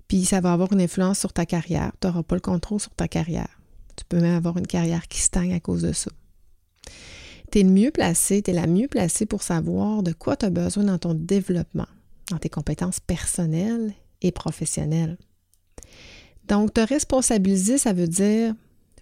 Puis 0.07 0.25
ça 0.25 0.39
va 0.39 0.53
avoir 0.53 0.71
une 0.73 0.81
influence 0.81 1.19
sur 1.19 1.33
ta 1.33 1.45
carrière. 1.45 1.91
Tu 1.99 2.07
n'auras 2.07 2.23
pas 2.23 2.35
le 2.35 2.41
contrôle 2.41 2.79
sur 2.79 2.93
ta 2.93 3.07
carrière. 3.07 3.59
Tu 3.95 4.05
peux 4.05 4.19
même 4.19 4.35
avoir 4.35 4.57
une 4.57 4.67
carrière 4.67 5.07
qui 5.07 5.19
stagne 5.19 5.53
à 5.53 5.59
cause 5.59 5.81
de 5.81 5.93
ça. 5.93 6.11
Tu 7.51 7.59
es 7.59 7.63
le 7.63 7.69
mieux 7.69 7.91
placé, 7.91 8.41
tu 8.41 8.51
es 8.51 8.53
la 8.53 8.67
mieux 8.67 8.87
placée 8.87 9.25
pour 9.25 9.41
savoir 9.41 10.03
de 10.03 10.11
quoi 10.11 10.35
tu 10.35 10.45
as 10.45 10.49
besoin 10.49 10.83
dans 10.83 10.97
ton 10.97 11.13
développement, 11.13 11.87
dans 12.29 12.37
tes 12.37 12.49
compétences 12.49 12.99
personnelles 12.99 13.93
et 14.21 14.31
professionnelles. 14.31 15.17
Donc, 16.47 16.73
te 16.73 16.81
responsabiliser, 16.81 17.77
ça 17.77 17.93
veut 17.93 18.07
dire 18.07 18.53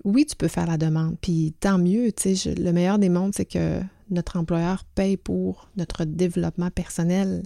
oui, 0.05 0.25
tu 0.25 0.35
peux 0.35 0.47
faire 0.47 0.67
la 0.67 0.77
demande, 0.77 1.17
puis 1.21 1.53
tant 1.59 1.77
mieux, 1.77 2.11
tu 2.11 2.35
sais, 2.35 2.55
le 2.55 2.71
meilleur 2.71 2.99
des 2.99 3.09
mondes, 3.09 3.33
c'est 3.33 3.45
que 3.45 3.81
notre 4.09 4.37
employeur 4.37 4.83
paye 4.95 5.17
pour 5.17 5.69
notre 5.77 6.03
développement 6.03 6.69
personnel. 6.69 7.43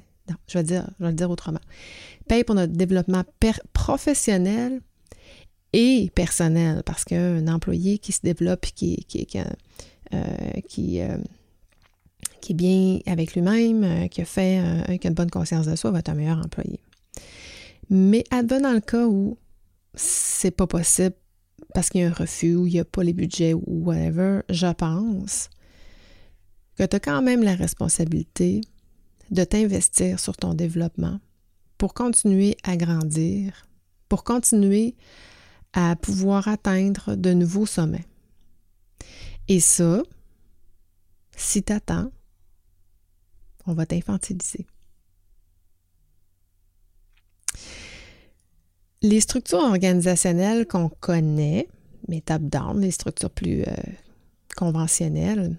Je 0.48 0.58
vais 0.58 0.64
dire, 0.64 0.90
je 1.00 1.06
le 1.06 1.14
dire 1.14 1.30
autrement. 1.30 1.60
Paye 2.28 2.44
pour 2.44 2.56
notre 2.56 2.74
développement 2.74 3.24
professionnel 3.74 4.82
et 5.74 6.12
personnel, 6.16 6.82
parce 6.86 7.04
qu'un 7.04 7.48
employé 7.48 8.00
qui 8.00 8.12
se 8.12 8.22
développe, 8.24 8.66
qui, 8.66 9.06
euh, 9.36 9.44
euh, 10.14 10.62
qui, 10.68 11.00
est 11.00 12.54
bien 12.54 13.00
avec 13.06 13.36
lui-même, 13.36 13.84
euh, 13.84 14.08
qui 14.08 14.22
a 14.22 14.26
fait 14.26 14.62
qui 15.00 15.08
a 15.08 15.10
une 15.10 15.16
bonne 15.16 15.30
conscience 15.30 15.68
de 15.68 15.76
soi, 15.76 15.92
va 15.92 16.00
être 16.00 16.10
un 16.10 16.16
meilleur 16.16 16.40
employé. 16.40 16.80
Mais 17.90 18.24
advenant 18.32 18.74
le 18.74 18.82
cas 18.82 19.06
où 19.06 19.38
c'est 19.94 20.52
pas 20.52 20.68
possible 20.68 21.16
parce 21.74 21.90
qu'il 21.90 22.02
y 22.02 22.04
a 22.04 22.08
un 22.08 22.14
refus 22.14 22.56
ou 22.56 22.68
il 22.68 22.74
n'y 22.74 22.80
a 22.80 22.86
pas 22.86 23.04
les 23.04 23.14
budgets 23.14 23.54
ou 23.54 23.64
whatever, 23.86 24.42
je 24.50 24.72
pense 24.74 25.50
que 26.76 26.84
tu 26.84 26.96
as 26.96 27.00
quand 27.00 27.22
même 27.22 27.44
la 27.44 27.56
responsabilité 27.56 28.62
de 29.32 29.44
t'investir 29.44 30.20
sur 30.20 30.38
ton 30.38 30.54
développement 30.54 31.20
pour 31.78 31.94
continuer 31.94 32.58
à 32.64 32.78
grandir, 32.78 33.68
pour 34.10 34.24
continuer 34.24 34.96
à 35.74 35.96
pouvoir 35.96 36.48
atteindre 36.48 37.16
de 37.16 37.34
nouveaux 37.34 37.66
sommets. 37.66 38.06
Et 39.48 39.60
ça, 39.60 40.04
si 41.36 41.64
t'attends, 41.64 42.12
on 43.66 43.74
va 43.74 43.86
t'infantiliser. 43.86 44.66
Les 49.02 49.22
structures 49.22 49.60
organisationnelles 49.60 50.68
qu'on 50.68 50.90
connaît, 50.90 51.68
mais 52.08 52.22
top-down, 52.22 52.82
les 52.82 52.92
structures 52.92 53.30
plus 53.30 53.62
euh, 53.62 53.76
conventionnelles, 54.56 55.58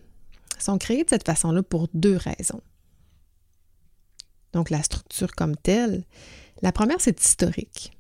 sont 0.59 0.79
créées 0.79 1.05
de 1.05 1.11
cette 1.11 1.27
façon-là 1.27 1.63
pour 1.63 1.89
deux 1.95 2.17
raisons. 2.17 2.61
Donc, 4.53 4.71
la 4.71 4.83
structure 4.83 5.33
comme 5.37 5.57
telle, 5.57 6.05
la 6.63 6.73
première, 6.73 7.01
c'est 7.01 7.23
historique. 7.23 7.93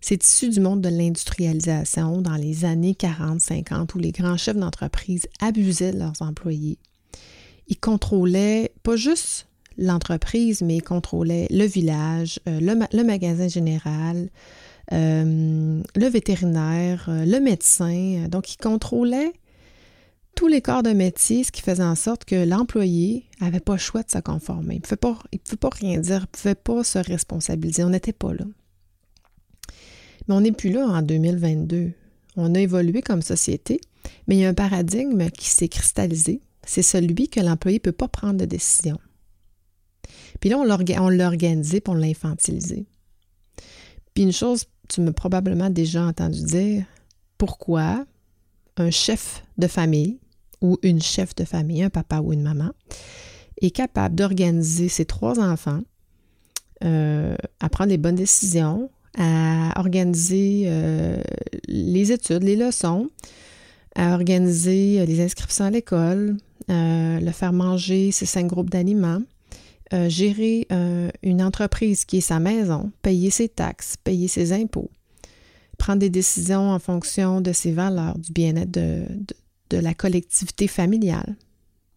C'est 0.00 0.22
issu 0.22 0.48
du 0.50 0.60
monde 0.60 0.80
de 0.80 0.88
l'industrialisation 0.88 2.22
dans 2.22 2.36
les 2.36 2.64
années 2.64 2.92
40-50 2.92 3.96
où 3.96 3.98
les 3.98 4.12
grands 4.12 4.36
chefs 4.36 4.56
d'entreprise 4.56 5.26
abusaient 5.40 5.92
de 5.92 5.98
leurs 5.98 6.22
employés. 6.22 6.78
Ils 7.66 7.78
contrôlaient 7.78 8.72
pas 8.84 8.94
juste 8.94 9.47
l'entreprise, 9.78 10.60
mais 10.62 10.76
ils 10.76 10.82
contrôlaient 10.82 11.46
le 11.50 11.64
village, 11.64 12.40
euh, 12.48 12.60
le, 12.60 13.04
magasin 13.04 13.48
général, 13.48 14.28
euh, 14.92 15.80
le 15.96 16.06
vétérinaire, 16.06 17.06
euh, 17.08 17.24
le 17.24 17.40
médecin. 17.40 18.26
Donc, 18.28 18.52
ils 18.52 18.56
contrôlaient 18.56 19.32
tous 20.34 20.48
les 20.48 20.60
corps 20.60 20.82
de 20.82 20.90
métier, 20.90 21.44
ce 21.44 21.52
qui 21.52 21.62
faisait 21.62 21.82
en 21.82 21.94
sorte 21.94 22.24
que 22.24 22.44
l'employé 22.44 23.24
n'avait 23.40 23.60
pas 23.60 23.74
le 23.74 23.78
choix 23.78 24.02
de 24.02 24.10
se 24.10 24.18
conformer. 24.18 24.74
Il 24.74 24.78
ne 24.78 24.82
pouvait, 24.82 25.56
pas 25.56 25.70
rien 25.70 25.98
dire, 25.98 26.18
il 26.18 26.20
ne 26.20 26.26
pouvait 26.26 26.54
pas 26.54 26.84
se 26.84 26.98
responsabiliser. 26.98 27.84
On 27.84 27.90
n'était 27.90 28.12
pas 28.12 28.34
là. 28.34 28.44
Mais 30.26 30.34
on 30.34 30.40
n'est 30.40 30.52
plus 30.52 30.70
là 30.70 30.86
en 30.86 31.02
2022. 31.02 31.92
On 32.36 32.54
a 32.54 32.60
évolué 32.60 33.02
comme 33.02 33.22
société, 33.22 33.80
mais 34.26 34.36
il 34.36 34.40
y 34.40 34.44
a 34.44 34.48
un 34.48 34.54
paradigme 34.54 35.28
qui 35.30 35.48
s'est 35.48 35.68
cristallisé. 35.68 36.40
C'est 36.64 36.82
celui 36.82 37.28
que 37.28 37.40
l'employé 37.40 37.78
ne 37.78 37.82
peut 37.82 37.92
pas 37.92 38.08
prendre 38.08 38.38
de 38.38 38.44
décision. 38.44 38.98
Puis 40.40 40.50
là, 40.50 40.58
on 40.58 40.64
l'a 40.64 41.30
pour 41.80 41.94
l'infantiliser. 41.94 42.86
Puis 44.14 44.22
une 44.24 44.32
chose, 44.32 44.64
tu 44.88 45.00
m'as 45.00 45.12
probablement 45.12 45.70
déjà 45.70 46.04
entendu 46.04 46.42
dire, 46.44 46.84
pourquoi 47.36 48.04
un 48.76 48.90
chef 48.90 49.44
de 49.58 49.66
famille 49.66 50.18
ou 50.60 50.78
une 50.82 51.00
chef 51.00 51.34
de 51.34 51.44
famille, 51.44 51.82
un 51.82 51.90
papa 51.90 52.20
ou 52.20 52.32
une 52.32 52.42
maman, 52.42 52.70
est 53.60 53.70
capable 53.70 54.14
d'organiser 54.14 54.88
ses 54.88 55.04
trois 55.04 55.38
enfants 55.40 55.80
euh, 56.84 57.36
à 57.60 57.68
prendre 57.68 57.90
les 57.90 57.98
bonnes 57.98 58.14
décisions, 58.14 58.90
à 59.16 59.78
organiser 59.78 60.64
euh, 60.66 61.20
les 61.66 62.12
études, 62.12 62.44
les 62.44 62.56
leçons, 62.56 63.10
à 63.96 64.14
organiser 64.14 65.00
euh, 65.00 65.04
les 65.04 65.20
inscriptions 65.20 65.64
à 65.64 65.70
l'école, 65.70 66.36
le 66.68 67.30
faire 67.32 67.52
manger 67.52 68.12
ses 68.12 68.26
cinq 68.26 68.46
groupes 68.46 68.70
d'aliments, 68.70 69.22
gérer 70.08 70.66
une 71.22 71.42
entreprise 71.42 72.04
qui 72.04 72.18
est 72.18 72.22
sa 72.22 72.40
maison, 72.40 72.92
payer 73.02 73.30
ses 73.30 73.48
taxes, 73.48 73.96
payer 74.02 74.28
ses 74.28 74.52
impôts, 74.52 74.90
prendre 75.78 76.00
des 76.00 76.10
décisions 76.10 76.70
en 76.70 76.78
fonction 76.78 77.40
de 77.40 77.52
ses 77.52 77.72
valeurs, 77.72 78.18
du 78.18 78.32
bien-être 78.32 78.70
de, 78.70 79.04
de, 79.70 79.78
la 79.78 79.94
collectivité 79.94 80.66
familiale, 80.68 81.36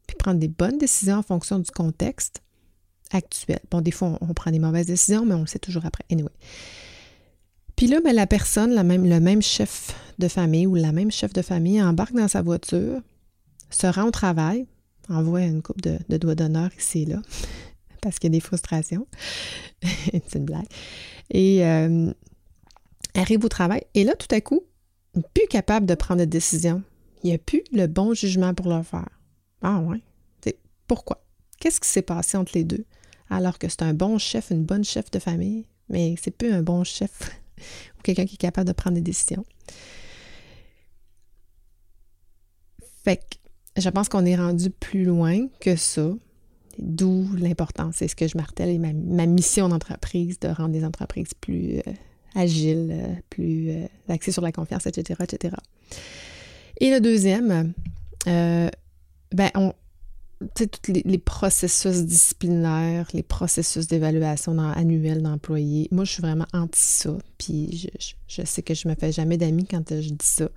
puis 0.08 0.16
prendre 0.18 0.40
des 0.40 0.48
bonnes 0.48 0.78
décisions 0.78 1.18
en 1.18 1.24
fonction 1.24 1.60
du 1.60 1.72
contexte 1.72 2.42
actuel. 3.12 3.60
Bon, 3.70 3.82
des 3.82 3.92
fois, 3.92 4.18
on, 4.22 4.34
prend 4.34 4.52
des 4.52 4.60
mauvaises 4.60 4.88
décisions, 4.88 5.26
mais 5.26 5.34
on 5.34 5.42
le 5.42 5.48
sait 5.48 5.60
toujours 5.60 5.86
après. 5.86 6.06
Anyway. 6.12 6.32
Puis 7.76 7.88
là, 7.88 8.00
ben, 8.04 8.16
la 8.16 8.28
personne, 8.28 8.76
le 8.76 9.20
même 9.20 9.42
chef 9.42 9.96
de 10.20 10.28
famille 10.28 10.68
ou 10.68 10.76
la 10.76 10.92
même 10.92 11.12
chef 11.12 11.34
de 11.34 11.42
famille 11.42 11.82
embarque 11.82 12.14
dans 12.14 12.28
sa 12.28 12.42
voiture, 12.42 13.02
se 13.70 13.88
rend 13.88 14.04
au 14.04 14.12
travail, 14.12 14.68
envoie 15.10 15.42
une 15.42 15.62
coupe 15.62 15.82
de, 15.82 16.18
doigts 16.18 16.36
d'honneur 16.36 16.70
ici 16.78 17.04
et 17.04 17.06
là, 17.06 17.22
parce 18.02 18.20
qu'il 18.20 18.32
y 18.32 18.36
a 18.36 18.38
des 18.38 18.42
frustrations. 18.42 19.08
C'est 19.84 20.36
une 20.36 20.46
blague. 20.46 20.68
Et 21.30 21.66
euh, 21.66 22.12
arrive 23.16 23.46
au 23.46 23.50
travail. 23.50 23.84
Et 23.94 24.04
là, 24.04 24.16
tout 24.16 24.34
à 24.34 24.42
coup, 24.42 24.62
plus 25.34 25.48
capable 25.48 25.86
de 25.86 25.96
prendre 25.96 26.22
de 26.22 26.26
décision. 26.26 26.84
Il 27.24 27.28
n'y 27.28 27.36
a 27.36 27.38
plus 27.38 27.64
le 27.72 27.88
bon 27.88 28.14
jugement 28.14 28.54
pour 28.54 28.68
le 28.68 28.84
faire. 28.84 29.10
Ah 29.62 29.80
ouais. 29.80 30.02
pourquoi? 30.88 31.24
Qu'est-ce 31.60 31.80
qui 31.80 31.88
s'est 31.88 32.02
passé 32.02 32.38
entre 32.38 32.54
les 32.56 32.64
deux? 32.64 32.86
Alors 33.30 33.60
que 33.60 33.70
c'est 33.70 33.84
un 33.84 33.94
bon 33.94 34.18
chef, 34.18 34.50
une 34.50 34.66
bonne 34.66 34.84
chef 34.84 35.12
de 35.12 35.20
famille, 35.20 35.66
mais 35.90 36.16
c'est 36.22 36.32
plus 36.32 36.52
un 36.52 36.64
bon 36.64 36.84
chef 36.84 37.32
ou 37.98 38.02
quelqu'un 38.02 38.26
qui 38.26 38.36
est 38.36 38.38
capable 38.38 38.68
de 38.68 38.74
prendre 38.74 38.96
des 38.96 39.02
décisions. 39.02 39.46
Fait 43.04 43.18
que 43.18 43.82
je 43.82 43.90
pense 43.90 44.10
qu'on 44.10 44.26
est 44.26 44.36
rendu 44.36 44.70
plus 44.70 45.06
loin 45.06 45.48
que 45.60 45.76
ça, 45.76 46.10
d'où 46.82 47.30
l'importance. 47.38 47.96
C'est 47.98 48.08
ce 48.08 48.16
que 48.16 48.28
je 48.28 48.36
martèle 48.38 48.70
et 48.70 48.80
ma, 48.80 49.26
mission 49.26 49.70
d'entreprise, 49.70 50.40
de 50.40 50.50
rendre 50.50 50.74
les 50.74 50.84
entreprises 50.84 51.34
plus 51.40 51.78
euh, 51.78 51.92
agiles, 52.36 52.90
euh, 52.92 53.14
plus 53.30 53.70
euh, 53.70 53.86
axées 54.10 54.32
sur 54.32 54.42
la 54.42 54.52
confiance, 54.52 54.88
etc., 54.88 55.22
etc. 55.24 55.56
Et 56.80 56.90
le 56.90 57.00
deuxième, 57.00 57.74
ben 58.26 59.50
on, 59.56 59.74
tous 60.56 60.92
les, 60.92 61.18
processus 61.20 62.04
disciplinaires, 62.04 63.08
les 63.14 63.22
processus 63.22 63.88
d'évaluation 63.88 64.58
annuelle 64.58 65.22
d'employés. 65.22 65.88
Moi, 65.92 66.04
je 66.06 66.14
suis 66.14 66.22
vraiment 66.22 66.48
anti 66.54 66.82
ça. 66.82 67.16
Puis 67.38 67.88
je, 68.28 68.42
sais 68.44 68.64
que 68.64 68.74
je 68.74 68.88
me 68.88 68.96
fais 68.96 69.12
jamais 69.12 69.38
d'amis 69.38 69.66
quand 69.66 69.84
je 69.90 70.10
dis 70.10 70.26
ça. 70.26 70.50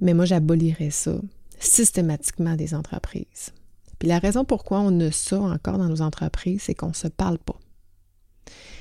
Mais 0.00 0.14
moi, 0.14 0.24
j'abolirais 0.24 0.90
ça 0.90 1.20
systématiquement 1.60 2.56
des 2.56 2.74
entreprises. 2.74 3.52
Puis 3.98 4.08
la 4.08 4.18
raison 4.18 4.44
pourquoi 4.44 4.80
on 4.80 5.00
a 5.00 5.10
ça 5.10 5.40
encore 5.40 5.78
dans 5.78 5.88
nos 5.88 6.02
entreprises, 6.02 6.62
c'est 6.62 6.74
qu'on 6.74 6.88
ne 6.88 6.94
se 6.94 7.08
parle 7.08 7.38
pas. 7.38 7.58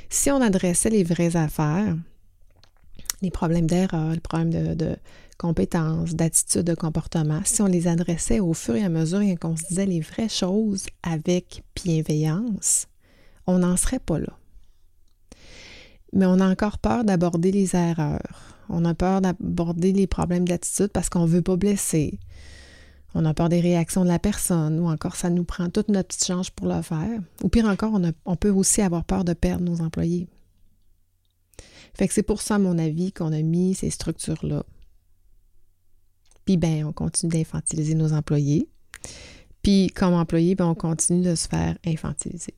Si 0.09 0.29
on 0.29 0.41
adressait 0.41 0.89
les 0.89 1.03
vraies 1.03 1.35
affaires, 1.35 1.95
les 3.21 3.31
problèmes 3.31 3.67
d'erreur, 3.67 4.11
les 4.11 4.19
problèmes 4.19 4.75
de 4.75 4.95
compétences, 5.37 6.13
d'attitudes, 6.13 6.63
de 6.63 6.75
comportement, 6.75 7.41
si 7.43 7.61
on 7.61 7.67
les 7.67 7.87
adressait 7.87 8.39
au 8.39 8.53
fur 8.53 8.75
et 8.75 8.83
à 8.83 8.89
mesure 8.89 9.21
et 9.21 9.35
qu'on 9.35 9.55
se 9.55 9.65
disait 9.67 9.85
les 9.85 10.01
vraies 10.01 10.29
choses 10.29 10.85
avec 11.03 11.63
bienveillance, 11.75 12.87
on 13.47 13.59
n'en 13.59 13.77
serait 13.77 13.99
pas 13.99 14.19
là. 14.19 14.37
Mais 16.13 16.25
on 16.25 16.39
a 16.39 16.49
encore 16.49 16.77
peur 16.77 17.03
d'aborder 17.03 17.51
les 17.51 17.75
erreurs. 17.75 18.55
On 18.69 18.85
a 18.85 18.93
peur 18.93 19.21
d'aborder 19.21 19.91
les 19.91 20.07
problèmes 20.07 20.47
d'attitude 20.47 20.87
parce 20.87 21.09
qu'on 21.09 21.23
ne 21.23 21.31
veut 21.31 21.41
pas 21.41 21.57
blesser. 21.57 22.19
On 23.15 23.25
a 23.25 23.33
peur 23.33 23.49
des 23.49 23.61
réactions 23.61 24.03
de 24.03 24.09
la 24.09 24.19
personne 24.19 24.79
ou 24.79 24.87
encore 24.87 25.15
ça 25.15 25.29
nous 25.29 25.45
prend 25.45 25.69
toute 25.69 25.89
notre 25.89 26.09
petite 26.09 26.25
chance 26.25 26.49
pour 26.49 26.67
le 26.67 26.81
faire. 26.81 27.19
Ou 27.43 27.49
pire 27.49 27.65
encore, 27.65 27.99
on, 28.25 28.35
peut 28.35 28.49
aussi 28.49 28.81
avoir 28.81 29.05
peur 29.05 29.23
de 29.23 29.33
perdre 29.33 29.63
nos 29.63 29.81
employés. 29.81 30.27
Fait 31.93 32.07
que 32.07 32.13
c'est 32.13 32.23
pour 32.23 32.41
ça, 32.41 32.55
à 32.55 32.59
mon 32.59 32.77
avis, 32.77 33.13
qu'on 33.13 33.31
a 33.31 33.41
mis 33.41 33.73
ces 33.73 33.89
structures-là 33.89 34.63
puis, 36.45 36.57
ben, 36.57 36.85
on 36.85 36.93
continue 36.93 37.31
d'infantiliser 37.31 37.95
nos 37.95 38.13
employés. 38.13 38.69
Puis, 39.63 39.87
comme 39.87 40.13
employé, 40.13 40.53
ben, 40.53 40.67
on 40.67 40.75
continue 40.75 41.23
de 41.23 41.35
se 41.35 41.47
faire 41.47 41.75
infantiliser. 41.85 42.53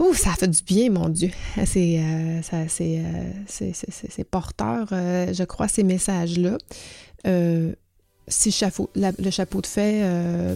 Ouh, 0.00 0.12
ça 0.12 0.32
fait 0.32 0.48
du 0.48 0.62
bien, 0.64 0.90
mon 0.90 1.08
Dieu. 1.08 1.30
C'est 1.66 2.00
euh, 2.00 2.40
euh, 2.80 4.24
porteur, 4.28 4.88
euh, 4.90 5.32
je 5.32 5.44
crois, 5.44 5.68
ces 5.68 5.84
messages-là. 5.84 6.58
Si 8.28 8.52
chapeau, 8.52 8.90
le 8.94 9.30
chapeau 9.30 9.60
de 9.60 9.66
fait, 9.66 10.02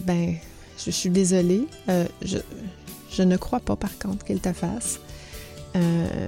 ben, 0.05 0.35
je, 0.83 0.91
suis 0.91 1.09
désolée. 1.09 1.67
je, 2.21 2.37
je, 3.11 3.23
ne 3.23 3.37
crois 3.37 3.59
pas, 3.59 3.75
par 3.75 3.97
contre, 3.99 4.25
qu'il 4.25 4.39
te 4.39 4.53
fasse. 4.53 4.99
Euh, 5.75 6.27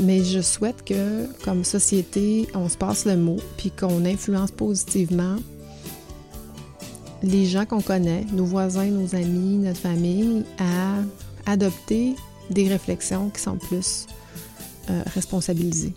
mais 0.00 0.24
je 0.24 0.40
souhaite 0.40 0.84
que, 0.84 1.26
comme 1.44 1.64
société, 1.64 2.48
on 2.54 2.68
se 2.68 2.76
passe 2.76 3.04
le 3.04 3.16
mot, 3.16 3.36
puis 3.56 3.70
qu'on 3.70 4.04
influence 4.04 4.50
positivement 4.50 5.36
les 7.22 7.46
gens 7.46 7.66
qu'on 7.66 7.82
connaît, 7.82 8.24
nos 8.32 8.44
voisins, 8.44 8.86
nos 8.86 9.14
amis, 9.14 9.58
notre 9.58 9.80
famille, 9.80 10.44
à 10.58 11.50
adopter 11.50 12.14
des 12.50 12.68
réflexions 12.68 13.30
qui 13.30 13.40
sont 13.40 13.56
plus 13.56 14.06
euh, 14.88 15.02
responsabilisées. 15.14 15.94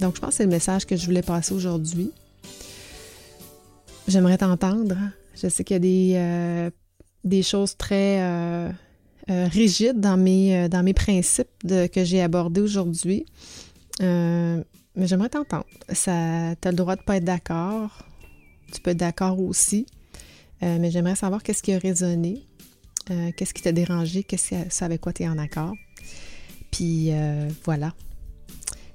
Donc, 0.00 0.16
je 0.16 0.20
pense 0.20 0.30
que 0.30 0.36
c'est 0.36 0.44
le 0.44 0.50
message 0.50 0.86
que 0.86 0.96
je 0.96 1.06
voulais 1.06 1.22
passer 1.22 1.54
aujourd'hui. 1.54 2.10
J'aimerais 4.08 4.38
t'entendre. 4.38 4.96
Je 5.40 5.48
sais 5.48 5.62
qu'il 5.62 5.74
y 5.74 5.76
a 5.76 5.78
des, 5.78 6.12
euh, 6.16 6.70
des 7.24 7.42
choses 7.42 7.76
très 7.76 8.20
euh, 9.30 9.46
rigide 9.46 10.00
dans 10.00 10.16
mes, 10.16 10.56
euh, 10.56 10.68
dans 10.68 10.82
mes 10.82 10.94
principes 10.94 11.48
que 11.66 12.02
j'ai 12.02 12.22
abordés 12.22 12.62
aujourd'hui. 12.62 13.26
Euh, 14.00 14.62
mais 14.96 15.06
j'aimerais 15.06 15.28
t'entendre. 15.28 15.66
Tu 15.88 16.08
as 16.08 16.56
le 16.64 16.72
droit 16.72 16.96
de 16.96 17.02
ne 17.02 17.04
pas 17.04 17.16
être 17.16 17.24
d'accord. 17.24 18.06
Tu 18.72 18.80
peux 18.80 18.92
être 18.92 18.96
d'accord 18.98 19.38
aussi. 19.38 19.86
mais 20.62 20.90
j'aimerais 20.90 21.14
savoir 21.14 21.42
qu'est-ce 21.42 21.62
qui 21.62 21.72
a 21.72 21.78
résonné, 21.78 22.42
qu'est-ce 23.06 23.54
qui 23.54 23.62
t'a 23.62 23.72
dérangé, 23.72 24.24
qu'est-ce 24.24 24.84
avec 24.84 25.00
quoi 25.00 25.12
tu 25.12 25.22
es 25.22 25.28
en 25.28 25.38
accord. 25.38 25.74
Puis 26.72 27.12
voilà. 27.64 27.94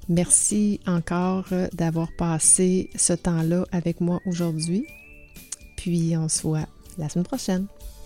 Merci 0.10 0.82
encore 0.86 1.46
d'avoir 1.72 2.10
passé 2.18 2.90
ce 2.96 3.14
temps-là 3.14 3.66
avec 3.72 4.02
moi 4.02 4.20
aujourd'hui 4.26 4.86
puis 5.84 6.16
on 6.16 6.30
se 6.30 6.44
voit 6.44 6.66
la 6.98 7.10
semaine 7.10 7.26
prochaine. 7.26 7.66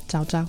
Ciao, 0.09 0.25
ciao! 0.25 0.45